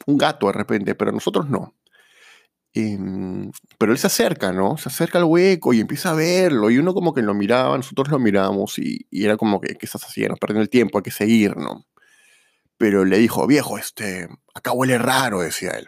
un 0.06 0.18
gato 0.18 0.48
de 0.48 0.54
repente, 0.54 0.96
pero 0.96 1.12
nosotros 1.12 1.50
no. 1.50 1.76
Em, 2.74 3.52
pero 3.78 3.92
él 3.92 3.98
se 3.98 4.08
acerca, 4.08 4.54
¿no? 4.54 4.78
Se 4.78 4.88
acerca 4.88 5.18
al 5.18 5.26
hueco 5.26 5.74
y 5.74 5.82
empieza 5.82 6.12
a 6.12 6.14
verlo. 6.14 6.70
Y 6.72 6.78
uno 6.78 6.94
como 6.94 7.14
que 7.14 7.22
lo 7.22 7.34
miraba, 7.34 7.76
nosotros 7.76 8.08
lo 8.10 8.18
mirábamos 8.18 8.80
y, 8.80 9.06
era 9.12 9.36
como 9.36 9.60
que, 9.60 9.76
¿qué 9.76 9.86
estás 9.86 10.06
haciendo? 10.06 10.38
Perdiendo 10.38 10.62
el 10.62 10.70
tiempo, 10.70 11.00
hay 11.00 11.04
que 11.04 11.12
seguir, 11.12 11.58
¿no? 11.58 11.86
Pero 12.78 13.04
le 13.04 13.18
dijo, 13.18 13.46
viejo, 13.46 13.78
este, 13.78 14.30
acá 14.54 14.72
huele 14.72 14.98
raro, 14.98 15.42
decía 15.42 15.72
él. 15.72 15.88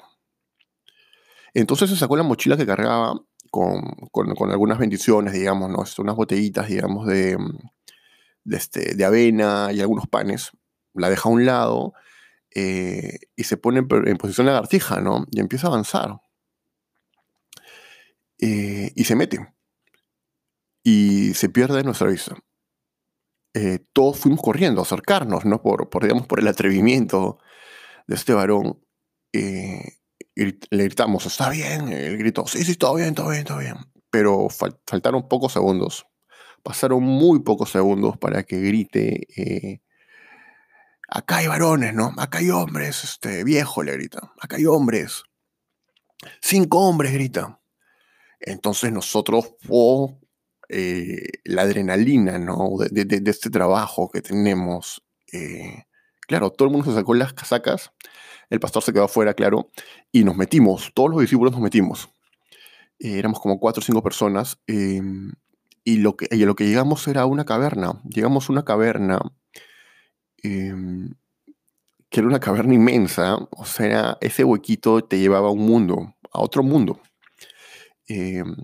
Entonces 1.54 1.90
se 1.90 1.96
sacó 1.96 2.18
la 2.18 2.24
mochila 2.24 2.58
que 2.58 2.66
cargaba 2.66 3.16
con, 3.54 3.84
con, 4.12 4.50
algunas 4.50 4.80
bendiciones, 4.80 5.34
digamos, 5.34 5.70
¿no? 5.70 5.84
Este, 5.84 6.02
unas 6.02 6.16
botellitas, 6.16 6.68
digamos, 6.68 7.06
de, 7.06 7.38
de, 8.44 8.58
este, 8.58 8.96
de 8.96 9.06
avena 9.06 9.70
y 9.72 9.80
algunos 9.80 10.08
panes. 10.08 10.50
La 10.96 11.08
deja 11.12 11.30
a 11.30 11.32
un 11.32 11.46
lado 11.46 11.94
eh, 12.56 13.20
y 13.36 13.44
se 13.44 13.58
pone 13.58 13.82
en, 13.82 14.08
en 14.08 14.18
posición 14.18 14.48
lagartija, 14.48 15.02
¿no? 15.02 15.28
Y 15.30 15.40
empieza 15.40 15.68
a 15.68 15.70
avanzar 15.70 16.20
eh, 18.40 18.92
y 18.96 19.04
se 19.04 19.16
mete. 19.16 19.54
Y 20.84 21.36
se 21.36 21.50
pierde 21.50 21.84
nuestra 21.84 22.08
vista. 22.08 22.36
Eh, 23.54 23.86
todos 23.94 24.18
fuimos 24.18 24.42
corriendo 24.42 24.82
a 24.82 24.84
acercarnos, 24.84 25.46
¿no? 25.46 25.62
Por, 25.62 25.92
por, 25.92 26.02
digamos, 26.02 26.26
por 26.26 26.40
el 26.40 26.48
atrevimiento 26.48 27.38
de 28.08 28.16
este 28.16 28.34
varón. 28.34 28.84
Le 30.36 30.84
gritamos, 30.84 31.26
¿está 31.26 31.50
bien? 31.50 31.90
Él 31.90 32.18
gritó, 32.18 32.46
sí, 32.48 32.64
sí, 32.64 32.76
todo 32.76 32.96
bien, 32.96 33.14
todo 33.16 33.30
bien, 33.30 33.44
todo 33.44 33.60
bien. 33.60 33.76
Pero 34.10 34.48
faltaron 34.50 35.28
pocos 35.28 35.54
segundos. 35.54 36.06
Pasaron 36.64 37.04
muy 37.04 37.40
pocos 37.42 37.72
segundos 37.72 38.18
para 38.18 38.44
que 38.44 38.60
grite, 38.62 39.82
acá 41.10 41.38
hay 41.38 41.48
varones, 41.48 41.94
¿no? 41.94 42.14
Acá 42.18 42.40
hay 42.40 42.50
hombres, 42.50 43.04
este 43.04 43.44
viejo 43.44 43.84
le 43.84 43.94
grita, 43.94 44.34
acá 44.40 44.56
hay 44.56 44.66
hombres. 44.66 45.24
Cinco 46.42 46.80
hombres 46.80 47.14
grita. 47.14 47.60
Entonces 48.40 48.92
nosotros, 48.92 49.56
por 49.68 50.18
eh, 50.70 51.28
la 51.44 51.64
adrenalina, 51.64 52.40
¿no? 52.40 52.72
De, 52.90 53.22
este 53.30 53.50
trabajo 53.50 54.10
que 54.10 54.22
tenemos, 54.22 55.04
eh, 55.32 55.84
claro, 56.26 56.52
todo 56.52 56.68
el 56.68 56.72
mundo 56.72 56.90
se 56.90 56.96
sacó 56.96 57.14
las 57.14 57.34
casacas, 57.34 57.92
el 58.50 58.60
pastor 58.60 58.84
se 58.84 58.94
quedó 58.94 59.06
afuera, 59.06 59.34
claro, 59.34 59.70
y 60.12 60.24
nos 60.24 60.36
metimos, 60.36 60.92
todos 60.94 61.10
los 61.10 61.22
discípulos 61.22 61.54
nos 61.54 61.62
metimos. 61.62 62.10
Eh, 63.00 63.20
éramos 63.20 63.40
como 63.40 63.60
cuatro 63.60 63.82
o 63.82 63.84
cinco 63.84 64.04
personas, 64.04 64.60
em, 64.68 65.32
y, 65.84 65.98
lo 65.98 66.16
que, 66.16 66.28
y 66.32 66.46
lo 66.46 66.56
que 66.56 66.66
llegamos 66.66 67.08
era 67.08 67.26
una 67.26 67.46
caverna. 67.46 68.02
Llegamos 68.06 68.50
a 68.50 68.54
una 68.54 68.64
caverna 68.66 69.20
em, 70.44 71.14
que 72.10 72.20
era 72.20 72.28
una 72.28 72.40
caverna 72.40 72.76
inmensa, 72.76 73.38
o 73.52 73.66
sea, 73.66 74.18
ese 74.22 74.44
huequito 74.44 75.04
te 75.04 75.20
llevaba 75.20 75.48
a 75.50 75.52
un 75.52 75.66
mundo, 75.66 76.16
a 76.32 76.42
otro 76.42 76.64
mundo. 76.64 77.00
Em, 78.08 78.56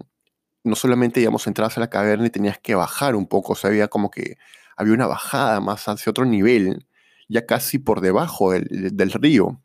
no 0.64 0.76
solamente, 0.76 1.20
digamos, 1.20 1.48
entrabas 1.48 1.78
a 1.78 1.82
la 1.82 1.90
caverna 1.90 2.28
y 2.28 2.30
tenías 2.30 2.60
que 2.60 2.76
bajar 2.76 3.16
un 3.16 3.28
poco, 3.28 3.54
o 3.54 3.56
sea, 3.56 3.70
había 3.70 3.88
como 3.88 4.12
que 4.12 4.38
había 4.78 4.94
una 4.94 5.08
bajada 5.08 5.60
más 5.62 5.88
hacia 5.88 6.12
otro 6.12 6.26
nivel, 6.26 6.86
ya 7.30 7.46
casi 7.46 7.78
por 7.78 8.02
debajo 8.02 8.52
del, 8.52 9.12
río. 9.14 9.62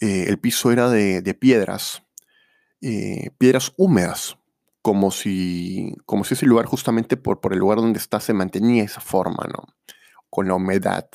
Eh, 0.00 0.26
el 0.28 0.38
piso 0.38 0.72
era 0.72 0.90
de, 0.90 1.34
piedras, 1.34 2.02
eh, 2.82 3.30
piedras 3.38 3.72
húmedas, 3.76 4.36
como 4.82 5.12
si, 5.12 5.94
como 6.04 6.24
si 6.24 6.34
ese 6.34 6.44
lugar 6.44 6.66
justamente 6.66 7.16
por, 7.16 7.40
por 7.40 7.52
el 7.52 7.60
lugar 7.60 7.78
donde 7.78 8.00
está 8.00 8.18
se 8.18 8.34
mantenía 8.34 8.82
esa 8.82 9.00
forma, 9.00 9.46
¿no? 9.46 9.64
Con 10.28 10.48
la 10.48 10.54
humedad, 10.54 11.08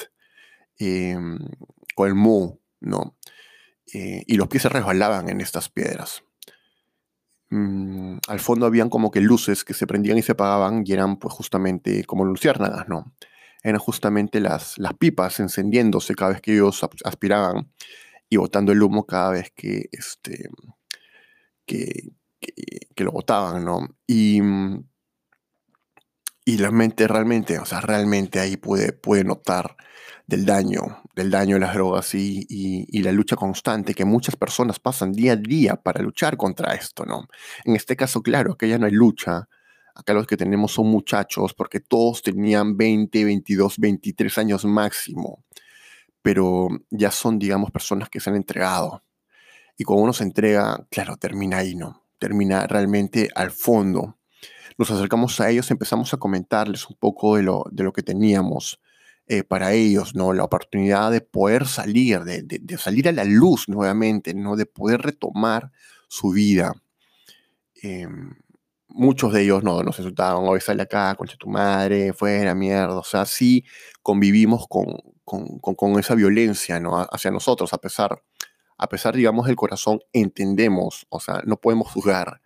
em, 0.79 1.37
con 1.93 2.07
el 2.07 2.15
mu, 2.15 2.59
¿no? 2.79 3.17
Eh, 3.93 4.23
y 4.25 4.35
los 4.37 4.47
pies 4.47 4.63
se 4.63 4.69
resbalaban 4.69 5.27
en 5.29 5.41
estas 5.41 5.69
piedras. 5.69 6.23
Mm, 7.49 8.17
al 8.27 8.39
fondo 8.39 8.65
habían 8.65 8.89
como 8.89 9.11
que 9.11 9.21
luces 9.21 9.63
que 9.63 9.73
se 9.73 9.87
prendían 9.87 10.17
y 10.17 10.21
se 10.21 10.33
apagaban 10.33 10.83
y 10.85 10.93
eran 10.93 11.17
pues 11.17 11.33
justamente 11.33 12.05
como 12.05 12.23
luciérnagas, 12.25 12.87
¿no? 12.87 13.13
Eran 13.63 13.79
justamente 13.79 14.39
las, 14.39 14.77
las 14.77 14.93
pipas 14.93 15.39
encendiéndose 15.39 16.15
cada 16.15 16.31
vez 16.31 16.41
que 16.41 16.53
ellos 16.53 16.85
aspiraban 17.03 17.71
y 18.29 18.37
botando 18.37 18.71
el 18.71 18.81
humo 18.81 19.05
cada 19.05 19.31
vez 19.31 19.51
que, 19.55 19.89
este, 19.91 20.49
que, 21.65 22.11
que, 22.95 23.03
lo 23.03 23.11
botaban, 23.11 23.65
¿no? 23.65 23.87
Y, 24.05 24.41
y 26.45 26.57
la 26.57 26.71
mente 26.71 27.07
realmente, 27.07 27.59
o 27.59 27.65
sea, 27.65 27.81
realmente 27.81 28.39
ahí 28.39 28.57
puede, 28.57 28.93
puede 28.93 29.23
notar 29.23 29.75
del 30.27 30.45
daño, 30.45 31.01
del 31.15 31.31
daño 31.31 31.55
de 31.55 31.61
las 31.61 31.73
drogas 31.73 32.13
y, 32.13 32.45
y, 32.49 33.01
la 33.01 33.13
lucha 33.13 33.37
constante 33.37 33.93
que 33.93 34.03
muchas 34.05 34.35
personas 34.35 34.79
pasan 34.79 35.13
día 35.13 35.33
a 35.33 35.35
día 35.37 35.75
para 35.77 36.01
luchar 36.01 36.35
contra 36.35 36.73
esto, 36.73 37.05
¿no? 37.05 37.27
En 37.63 37.75
este 37.75 37.95
caso, 37.95 38.21
claro, 38.21 38.55
que 38.57 38.67
ya 38.67 38.77
no 38.77 38.85
hay 38.85 38.91
lucha. 38.91 39.47
Acá 39.97 40.13
los 40.13 40.27
que 40.27 40.37
tenemos 40.37 40.73
son 40.73 40.87
muchachos, 40.87 41.55
porque 41.55 41.79
todos 41.79 42.21
tenían 42.21 42.77
20, 42.77 43.25
22, 43.25 43.79
23 43.79 44.37
años 44.37 44.63
máximo. 44.63 45.43
Pero 46.21 46.67
ya 46.91 47.09
son, 47.09 47.39
digamos, 47.39 47.71
personas 47.71 48.07
que 48.09 48.19
se 48.19 48.29
han 48.29 48.35
entregado. 48.35 49.03
Y 49.75 49.83
cuando 49.83 50.03
uno 50.03 50.13
se 50.13 50.23
entrega, 50.23 50.85
claro, 50.91 51.17
termina 51.17 51.57
ahí, 51.57 51.73
¿no? 51.75 52.05
Termina 52.19 52.67
realmente 52.67 53.29
al 53.33 53.49
fondo. 53.49 54.17
Nos 54.77 54.91
acercamos 54.91 55.39
a 55.39 55.49
ellos, 55.49 55.71
empezamos 55.71 56.13
a 56.13 56.17
comentarles 56.17 56.87
un 56.87 56.95
poco 56.97 57.35
de 57.35 57.43
lo, 57.43 57.65
de 57.71 57.83
lo 57.83 57.91
que 57.91 58.03
teníamos 58.03 58.79
eh, 59.25 59.43
para 59.43 59.73
ellos, 59.73 60.15
¿no? 60.15 60.31
La 60.31 60.43
oportunidad 60.43 61.11
de 61.11 61.21
poder 61.21 61.65
salir, 61.65 62.23
de, 62.23 62.43
de, 62.43 62.77
salir 62.77 63.09
a 63.09 63.11
la 63.11 63.23
luz 63.23 63.67
nuevamente, 63.67 64.35
¿no? 64.35 64.55
De 64.55 64.67
poder 64.67 65.01
retomar 65.01 65.71
su 66.07 66.29
vida. 66.29 66.73
Em, 67.81 68.35
muchos 68.97 69.31
de 69.33 69.43
ellos 69.43 69.63
no 69.63 69.83
nos 69.83 69.97
insultaban, 69.99 70.43
hoy 70.47 70.59
sale 70.59 70.83
acá, 70.83 71.15
concha 71.15 71.37
tu 71.37 71.47
madre, 71.47 72.13
fuera, 72.13 72.53
mierda. 72.55 72.97
O 72.97 73.03
sea, 73.03 73.25
sí 73.25 73.63
convivimos 74.01 74.67
con, 74.67 74.85
con, 75.23 75.59
con, 75.59 75.99
esa 75.99 76.15
violencia, 76.15 76.79
¿no? 76.79 76.97
Hacia 77.11 77.31
nosotros, 77.31 77.73
a 77.73 77.77
pesar, 77.77 78.23
a 78.77 78.89
pesar, 78.89 79.15
digamos, 79.15 79.47
del 79.47 79.55
corazón, 79.55 79.99
entendemos, 80.13 81.05
o 81.09 81.19
sea, 81.19 81.41
no 81.45 81.57
podemos 81.57 81.91
juzgar 81.91 82.41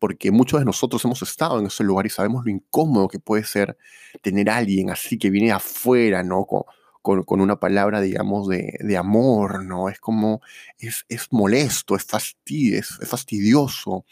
porque 0.00 0.30
muchos 0.30 0.58
de 0.60 0.64
nosotros 0.64 1.04
hemos 1.04 1.20
estado 1.22 1.60
en 1.60 1.66
ese 1.66 1.84
lugar 1.84 2.06
y 2.06 2.10
sabemos 2.10 2.44
lo 2.44 2.50
incómodo 2.50 3.06
que 3.06 3.18
puede 3.18 3.44
ser 3.44 3.76
tener 4.22 4.48
a 4.48 4.56
alguien 4.56 4.90
así 4.90 5.18
que 5.18 5.30
viene 5.30 5.52
afuera, 5.52 6.22
¿no? 6.22 6.46
Con, 6.46 7.22
con, 7.24 7.40
una 7.40 7.60
palabra, 7.60 8.00
digamos, 8.00 8.48
de, 8.48 8.76
de, 8.80 8.96
amor, 8.96 9.64
¿no? 9.64 9.88
Es 9.88 10.00
como, 10.00 10.40
es, 10.78 11.04
es 11.08 11.28
molesto, 11.32 11.96
es, 11.96 12.06
es, 12.46 12.98
fastidioso 13.08 14.04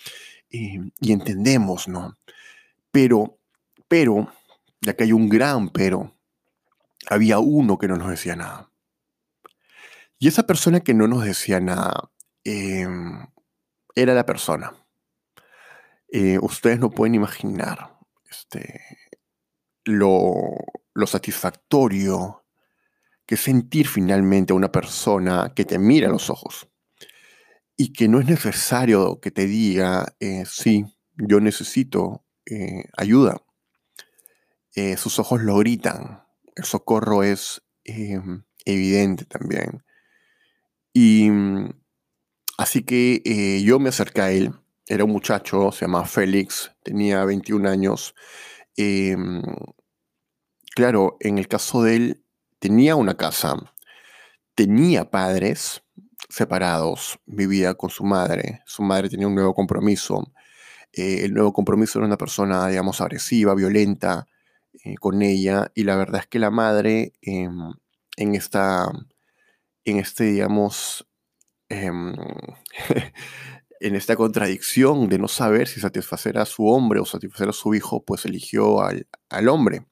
eh, 0.51 0.81
y 1.01 1.13
entendemos, 1.13 1.89
¿no? 1.89 2.17
Pero, 2.91 3.39
pero, 3.89 4.33
ya 4.81 4.95
que 4.95 5.05
hay 5.05 5.13
un 5.13 5.29
gran 5.29 5.69
pero, 5.71 6.15
había 7.09 7.39
uno 7.39 7.79
que 7.79 7.89
no 7.89 7.97
nos 7.97 8.11
decía 8.11 8.37
nada. 8.37 8.71
Y 10.19 10.29
esa 10.29 10.47
persona 10.47 10.81
que 10.81 10.95
no 10.95 11.07
nos 11.07 11.25
decía 11.25 11.61
nada 11.61 12.11
em, 12.45 13.27
era 13.95 14.15
la 14.15 14.27
persona 14.27 14.73
eh, 16.09 16.39
ustedes 16.41 16.79
no 16.79 16.91
pueden 16.91 17.15
imaginar 17.15 17.99
este, 18.31 18.81
lo, 19.85 20.33
lo 20.95 21.07
satisfactorio 21.07 22.45
que 23.27 23.37
sentir 23.37 23.87
finalmente 23.87 24.53
a 24.53 24.57
una 24.57 24.73
persona 24.73 25.53
que 25.55 25.67
te 25.67 25.79
mira 25.79 26.09
a 26.09 26.11
los 26.11 26.31
ojos 26.31 26.69
y 27.79 27.93
que 27.93 28.09
no 28.09 28.21
es 28.21 28.27
necesario 28.27 29.21
que 29.21 29.31
te 29.31 29.47
diga, 29.47 30.15
eh, 30.21 30.43
sí, 30.45 30.85
yo 31.17 31.41
necesito 31.41 32.25
eh, 32.45 32.85
ayuda. 32.97 33.41
sus 34.97 35.19
ojos 35.19 35.43
lo 35.43 35.57
gritan, 35.57 36.25
el 36.55 36.65
socorro 36.65 37.23
es 37.23 37.63
evidente 38.65 39.25
también. 39.25 39.85
Y 40.93 41.31
mm, 41.31 41.71
así 42.59 42.83
que 42.83 43.63
yo 43.65 43.79
me 43.79 43.89
acerqué 43.89 44.21
a 44.21 44.31
él 44.33 44.53
era 44.89 45.05
un 45.05 45.13
muchacho, 45.13 45.71
se 45.71 45.85
llamaba 45.85 46.07
Félix, 46.07 46.73
tenía 46.83 47.25
21 47.25 47.69
años. 47.69 48.15
Claro, 50.75 51.17
en 51.21 51.39
el 51.39 51.47
caso 51.47 51.83
de 51.83 51.97
él, 51.97 52.25
tenía 52.59 52.97
una 52.97 53.17
casa, 53.17 53.57
tenía 54.55 55.11
padres 55.11 55.83
separados, 56.29 57.19
vivía 57.27 57.75
con 57.75 57.91
su 57.91 58.05
madre, 58.05 58.63
su 58.67 58.83
madre 58.83 59.09
tenía 59.09 59.27
un 59.27 59.35
nuevo 59.35 59.55
compromiso. 59.55 60.33
Eh, 60.93 61.25
el 61.25 61.35
nuevo 61.35 61.53
compromiso 61.53 61.99
era 61.99 62.07
una 62.07 62.17
persona, 62.19 62.69
digamos, 62.69 63.01
agresiva, 63.01 63.55
violenta 63.55 64.27
eh, 64.85 64.97
con 64.97 65.23
ella, 65.23 65.71
y 65.75 65.85
la 65.85 65.97
verdad 65.97 66.23
es 66.23 66.27
que 66.27 66.39
la 66.39 66.51
madre 66.51 67.13
em, 67.23 67.73
en 68.17 68.35
esta, 68.35 68.91
en 69.85 69.99
este, 69.99 70.25
digamos, 70.25 71.07
em, 71.69 72.15
en 73.81 73.95
esta 73.95 74.17
contradicción 74.17 75.09
de 75.09 75.19
no 75.19 75.29
saber 75.29 75.69
si 75.69 75.81
satisfacer 75.81 76.39
a 76.39 76.45
su 76.47 76.67
hombre 76.67 77.01
o 77.01 77.05
satisfacer 77.05 77.49
a 77.49 77.53
su 77.53 77.75
hijo, 77.75 78.03
pues 78.05 78.25
eligió 78.25 78.81
al, 78.83 79.49
hombre. 79.49 79.87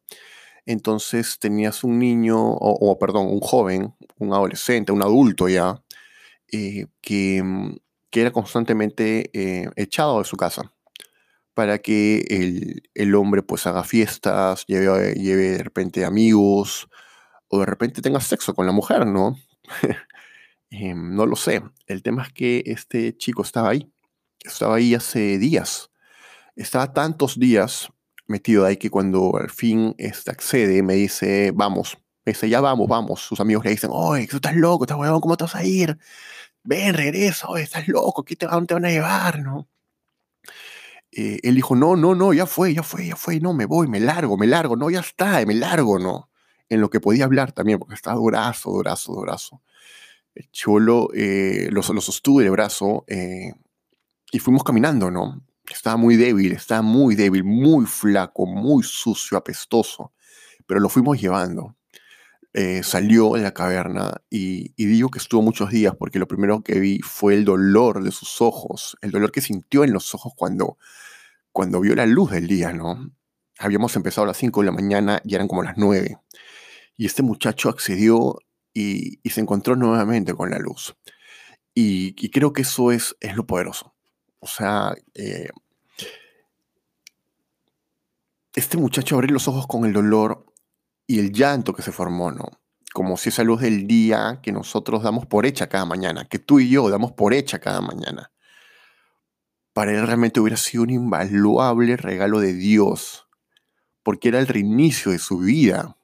Entonces 0.66 1.38
tenías 1.38 1.84
un 1.84 1.98
niño, 1.98 2.36
o, 2.38 2.98
perdón, 2.98 3.28
un 3.28 3.40
joven, 3.40 3.94
un 4.18 4.32
adolescente, 4.32 4.92
un 4.92 5.02
adulto 5.02 5.48
ya, 5.48 5.80
eh, 6.52 6.86
que, 7.00 7.42
mm, 7.42 7.76
que, 8.10 8.20
era 8.20 8.30
constantemente 8.32 9.30
eh, 9.32 9.70
echado 9.76 10.18
de 10.18 10.24
su 10.24 10.36
casa 10.36 10.72
para 11.54 11.78
que 11.78 12.26
el, 12.28 12.82
el, 12.94 13.14
hombre 13.14 13.42
pues 13.42 13.66
haga 13.66 13.84
fiestas, 13.84 14.66
lleve, 14.66 15.14
lleve 15.14 15.52
de 15.52 15.62
repente 15.62 16.04
amigos, 16.04 16.88
o 17.48 17.60
de 17.60 17.66
repente 17.66 18.02
tenga 18.02 18.20
sexo 18.20 18.54
con 18.54 18.66
la 18.66 18.72
mujer, 18.72 19.06
¿no? 19.06 19.36
Em, 20.70 21.14
no 21.14 21.26
lo 21.26 21.36
sé. 21.36 21.62
El 21.86 22.02
tema 22.02 22.24
es 22.24 22.32
que 22.32 22.62
este 22.66 23.16
chico 23.16 23.42
estaba 23.42 23.70
ahí. 23.70 23.92
Estaba 24.40 24.76
ahí 24.76 24.94
hace 24.94 25.38
días. 25.38 25.90
Estaba 26.56 26.92
tantos 26.92 27.38
días 27.38 27.88
metido 28.26 28.64
ahí 28.66 28.76
que 28.76 28.90
cuando 28.90 29.36
al 29.36 29.50
fin 29.50 29.94
este 29.98 30.30
accede, 30.30 30.82
me 30.82 30.94
dice, 30.94 31.52
vamos. 31.54 31.98
Me 32.26 32.32
dice, 32.32 32.48
ya 32.48 32.60
vamos, 32.60 32.88
vamos. 32.88 33.20
Sus 33.20 33.38
amigos 33.40 33.64
le 33.64 33.70
dicen, 33.70 33.90
oye, 33.92 34.26
tú 34.26 34.36
estás 34.36 34.56
loco, 34.56 34.84
estás 34.84 34.98
huevón, 34.98 35.20
¿cómo 35.20 35.36
te 35.36 35.44
vas 35.44 35.54
a 35.54 35.64
ir? 35.64 35.96
Ven, 36.64 36.94
regresa, 36.94 37.46
oye, 37.48 37.62
estás 37.62 37.86
loco, 37.86 38.24
¿qué 38.24 38.34
te, 38.34 38.46
¿a 38.46 38.50
dónde 38.50 38.66
te 38.66 38.74
van 38.74 38.84
a 38.86 38.90
llevar? 38.90 39.38
¿no? 39.38 39.68
Eh, 41.12 41.38
él 41.44 41.54
dijo, 41.54 41.76
no, 41.76 41.94
no, 41.94 42.16
no, 42.16 42.32
ya 42.32 42.46
fue, 42.46 42.74
ya 42.74 42.82
fue, 42.82 43.06
ya 43.06 43.16
fue, 43.16 43.38
no, 43.38 43.54
me 43.54 43.64
voy, 43.64 43.86
me 43.86 44.00
largo, 44.00 44.36
me 44.36 44.48
largo, 44.48 44.76
no, 44.76 44.90
ya 44.90 45.00
está, 45.00 45.44
me 45.46 45.54
largo, 45.54 46.00
¿no? 46.00 46.28
En 46.68 46.80
lo 46.80 46.90
que 46.90 46.98
podía 46.98 47.24
hablar 47.24 47.52
también, 47.52 47.78
porque 47.78 47.94
estaba 47.94 48.16
durazo, 48.16 48.72
durazo, 48.72 49.12
durazo. 49.12 49.62
El 50.34 50.50
cholo 50.50 51.10
eh, 51.14 51.68
lo, 51.70 51.80
lo, 51.80 52.00
sostuve 52.00 52.42
de 52.42 52.50
brazo 52.50 53.04
eh, 53.06 53.52
y 54.32 54.40
fuimos 54.40 54.64
caminando, 54.64 55.12
¿no? 55.12 55.42
Estaba 55.70 55.96
muy 55.96 56.16
débil, 56.16 56.52
estaba 56.52 56.82
muy 56.82 57.14
débil, 57.14 57.44
muy 57.44 57.86
flaco, 57.86 58.46
muy 58.46 58.82
sucio, 58.82 59.38
apestoso, 59.38 60.12
pero 60.66 60.80
lo 60.80 60.88
fuimos 60.88 61.20
llevando. 61.20 61.75
Eh, 62.58 62.82
salió 62.82 63.34
de 63.34 63.42
la 63.42 63.52
caverna 63.52 64.22
y, 64.30 64.72
digo 64.82 65.10
que 65.10 65.18
estuvo 65.18 65.42
muchos 65.42 65.68
días 65.68 65.94
porque 65.94 66.18
lo 66.18 66.26
primero 66.26 66.62
que 66.62 66.80
vi 66.80 67.00
fue 67.00 67.34
el 67.34 67.44
dolor 67.44 68.02
de 68.02 68.10
sus 68.10 68.40
ojos, 68.40 68.96
el 69.02 69.10
dolor 69.10 69.30
que 69.30 69.42
sintió 69.42 69.84
en 69.84 69.92
los 69.92 70.14
ojos 70.14 70.32
cuando, 70.34 70.78
cuando 71.52 71.80
vio 71.80 71.94
la 71.94 72.06
luz 72.06 72.30
del 72.30 72.46
día, 72.46 72.72
¿no? 72.72 73.12
Habíamos 73.58 73.94
empezado 73.94 74.24
a 74.24 74.28
las 74.28 74.38
5 74.38 74.62
de 74.62 74.66
la 74.66 74.72
mañana 74.72 75.20
y 75.22 75.34
eran 75.34 75.48
como 75.48 75.64
las 75.64 75.76
9. 75.76 76.16
Y 76.96 77.04
este 77.04 77.22
muchacho 77.22 77.68
accedió 77.68 78.38
y, 78.72 79.20
se 79.28 79.42
encontró 79.42 79.76
nuevamente 79.76 80.32
con 80.32 80.48
la 80.48 80.58
luz. 80.58 80.96
Y, 81.74 82.14
creo 82.30 82.54
que 82.54 82.62
eso 82.62 82.90
es, 82.90 83.16
es 83.20 83.36
lo 83.36 83.46
poderoso. 83.46 83.94
O 84.38 84.46
sea, 84.46 84.94
eh, 85.12 85.50
este 88.54 88.78
muchacho 88.78 89.16
abrió 89.16 89.34
los 89.34 89.46
ojos 89.46 89.66
con 89.66 89.84
el 89.84 89.92
dolor 89.92 90.45
y 91.06 91.18
el 91.18 91.32
llanto 91.32 91.72
que 91.72 91.82
se 91.82 91.92
formó, 91.92 92.32
¿no? 92.32 92.50
Como 92.92 93.16
si 93.16 93.28
esa 93.28 93.44
luz 93.44 93.60
del 93.60 93.86
día 93.86 94.40
que 94.42 94.52
nosotros 94.52 95.02
damos 95.02 95.26
por 95.26 95.46
hecha 95.46 95.68
cada 95.68 95.84
mañana, 95.84 96.26
que 96.28 96.38
tú 96.38 96.60
y 96.60 96.70
yo 96.70 96.88
damos 96.88 97.12
por 97.12 97.34
hecha 97.34 97.58
cada 97.58 97.80
mañana, 97.80 98.32
para 99.72 99.92
él 99.92 100.06
realmente 100.06 100.40
hubiera 100.40 100.56
sido 100.56 100.84
un 100.84 100.90
invaluable 100.90 101.96
regalo 101.96 102.40
de 102.40 102.54
Dios, 102.54 103.28
porque 104.02 104.28
era 104.28 104.38
el 104.38 104.46
reinicio 104.46 105.12
de 105.12 105.18
su 105.18 105.38
vida, 105.38 105.96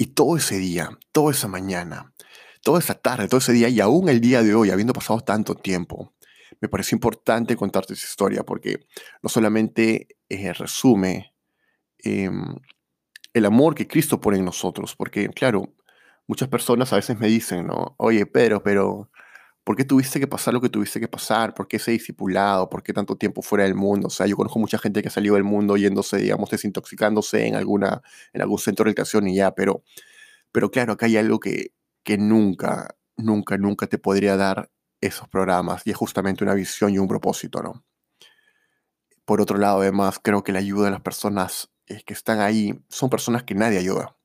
y 0.00 0.06
todo 0.06 0.38
ese 0.38 0.56
día, 0.56 0.98
toda 1.12 1.32
esa 1.32 1.46
mañana, 1.46 2.14
toda 2.62 2.78
esa 2.78 2.94
tarde, 2.94 3.28
todo 3.28 3.36
ese 3.36 3.52
día 3.52 3.68
y 3.68 3.80
aún 3.80 4.08
el 4.08 4.22
día 4.22 4.42
de 4.42 4.54
hoy, 4.54 4.70
habiendo 4.70 4.94
pasado 4.94 5.20
tanto 5.20 5.54
tiempo, 5.54 6.14
me 6.58 6.70
pareció 6.70 6.96
importante 6.96 7.54
contarte 7.54 7.92
esa 7.92 8.06
historia 8.06 8.42
porque 8.42 8.86
no 9.22 9.28
solamente 9.28 10.08
eh, 10.30 10.54
resume 10.54 11.34
em, 11.98 12.56
el 13.34 13.46
amor 13.46 13.74
que 13.74 13.86
Cristo 13.86 14.20
pone 14.20 14.38
en 14.38 14.44
nosotros, 14.44 14.96
porque 14.96 15.28
claro, 15.28 15.72
muchas 16.26 16.48
personas 16.48 16.92
a 16.92 16.96
veces 16.96 17.18
me 17.18 17.28
dicen, 17.28 17.66
¿no? 17.66 17.94
Oye, 17.98 18.26
pero, 18.26 18.62
pero, 18.62 19.10
¿por 19.64 19.76
qué 19.76 19.84
tuviste 19.84 20.20
que 20.20 20.26
pasar 20.26 20.54
lo 20.54 20.60
que 20.60 20.68
tuviste 20.68 21.00
que 21.00 21.08
pasar? 21.08 21.54
¿Por 21.54 21.68
qué 21.68 21.76
ese 21.76 21.92
discipulado? 21.92 22.70
¿Por 22.70 22.82
qué 22.82 22.92
tanto 22.92 23.16
tiempo 23.16 23.42
fuera 23.42 23.64
del 23.64 23.74
mundo? 23.74 24.08
O 24.08 24.10
sea, 24.10 24.26
yo 24.26 24.36
conozco 24.36 24.58
mucha 24.58 24.78
gente 24.78 25.02
que 25.02 25.08
ha 25.08 25.10
salido 25.10 25.34
del 25.36 25.44
mundo 25.44 25.76
yéndose, 25.76 26.18
digamos, 26.18 26.50
desintoxicándose 26.50 27.46
en, 27.46 27.56
alguna, 27.56 28.02
en 28.32 28.42
algún 28.42 28.58
centro 28.58 28.84
de 28.84 28.90
recreación 28.90 29.28
y 29.28 29.36
ya, 29.36 29.52
pero, 29.54 29.82
pero 30.52 30.70
claro, 30.70 30.94
acá 30.94 31.06
hay 31.06 31.16
algo 31.16 31.40
que, 31.40 31.72
que 32.04 32.18
nunca, 32.18 32.96
nunca, 33.16 33.58
nunca 33.58 33.86
te 33.86 33.98
podría 33.98 34.36
dar 34.36 34.70
esos 35.00 35.28
programas 35.28 35.82
y 35.86 35.90
es 35.90 35.96
justamente 35.96 36.44
una 36.44 36.54
visión 36.54 36.92
y 36.92 36.98
un 36.98 37.08
propósito, 37.08 37.62
¿no? 37.62 37.84
Por 39.24 39.40
otro 39.40 39.58
lado, 39.58 39.80
además, 39.80 40.18
creo 40.22 40.42
que 40.42 40.52
la 40.52 40.58
ayuda 40.58 40.86
de 40.86 40.90
las 40.92 41.00
personas 41.00 41.69
eh, 41.90 42.02
que 42.06 42.14
están 42.14 42.40
ahí 42.40 42.80
son 42.88 43.10
personas 43.10 43.42
que 43.42 43.56
nadie 43.56 43.78
ayuda. 43.78 44.16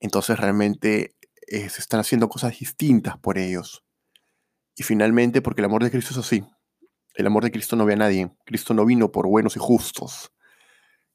Entonces 0.00 0.36
realmente 0.40 1.14
eh, 1.46 1.68
se 1.68 1.80
están 1.80 2.00
haciendo 2.00 2.28
cosas 2.28 2.58
distintas 2.58 3.16
por 3.16 3.38
ellos. 3.38 3.84
Y 4.74 4.82
finalmente, 4.82 5.40
porque 5.40 5.60
el 5.60 5.66
amor 5.66 5.84
de 5.84 5.92
Cristo 5.92 6.12
es 6.12 6.18
así. 6.18 6.44
El 7.14 7.28
amor 7.28 7.44
de 7.44 7.52
Cristo 7.52 7.76
no 7.76 7.84
ve 7.84 7.92
a 7.92 7.96
nadie. 7.96 8.32
Cristo 8.44 8.74
no 8.74 8.84
vino 8.84 9.12
por 9.12 9.28
buenos 9.28 9.54
y 9.54 9.60
justos. 9.60 10.32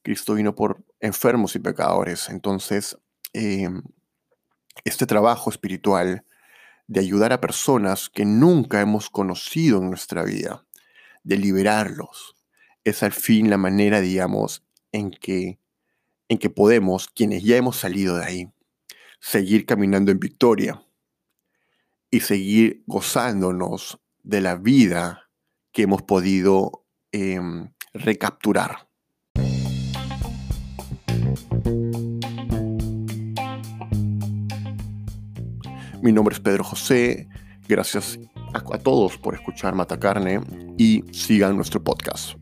Cristo 0.01 0.33
vino 0.35 0.55
por 0.55 0.81
enfermos 1.01 1.57
y 1.57 1.59
pecadores. 1.59 2.29
Entonces, 2.29 2.97
em, 3.33 3.81
este 4.85 5.05
trabajo 5.05 5.49
espiritual 5.49 6.23
de 6.87 7.01
ayudar 7.01 7.33
a 7.33 7.41
personas 7.41 8.09
que 8.09 8.23
nunca 8.23 8.79
hemos 8.79 9.09
conocido 9.09 9.79
en 9.79 9.89
nuestra 9.89 10.23
vida, 10.23 10.65
de 11.23 11.37
liberarlos, 11.37 12.37
es 12.85 13.03
al 13.03 13.11
fin 13.11 13.49
la 13.49 13.57
manera, 13.57 13.99
digamos, 13.99 14.63
en 14.93 15.11
que, 15.11 15.59
en 16.27 16.37
que 16.37 16.49
podemos, 16.49 17.07
quienes 17.07 17.43
ya 17.43 17.57
hemos 17.57 17.77
salido 17.77 18.17
de 18.17 18.25
ahí, 18.25 18.51
seguir 19.19 19.65
caminando 19.65 20.11
en 20.11 20.19
victoria 20.19 20.83
y 22.09 22.21
seguir 22.21 22.83
gozándonos 22.87 23.99
de 24.23 24.41
la 24.41 24.55
vida 24.55 25.29
que 25.71 25.83
hemos 25.83 26.01
podido 26.01 26.85
em, 27.11 27.71
recapturar. 27.93 28.87
Mi 36.01 36.11
nombre 36.11 36.35
es 36.35 36.39
Pedro 36.39 36.63
José. 36.63 37.27
Gracias 37.67 38.19
a, 38.53 38.59
a 38.59 38.77
todos 38.77 39.17
por 39.17 39.33
escuchar 39.33 39.73
Mata 39.73 39.99
Carne 39.99 40.39
y 40.77 41.03
sigan 41.11 41.55
nuestro 41.55 41.83
podcast. 41.83 42.35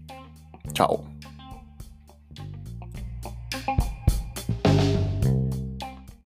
Chao. 0.74 1.13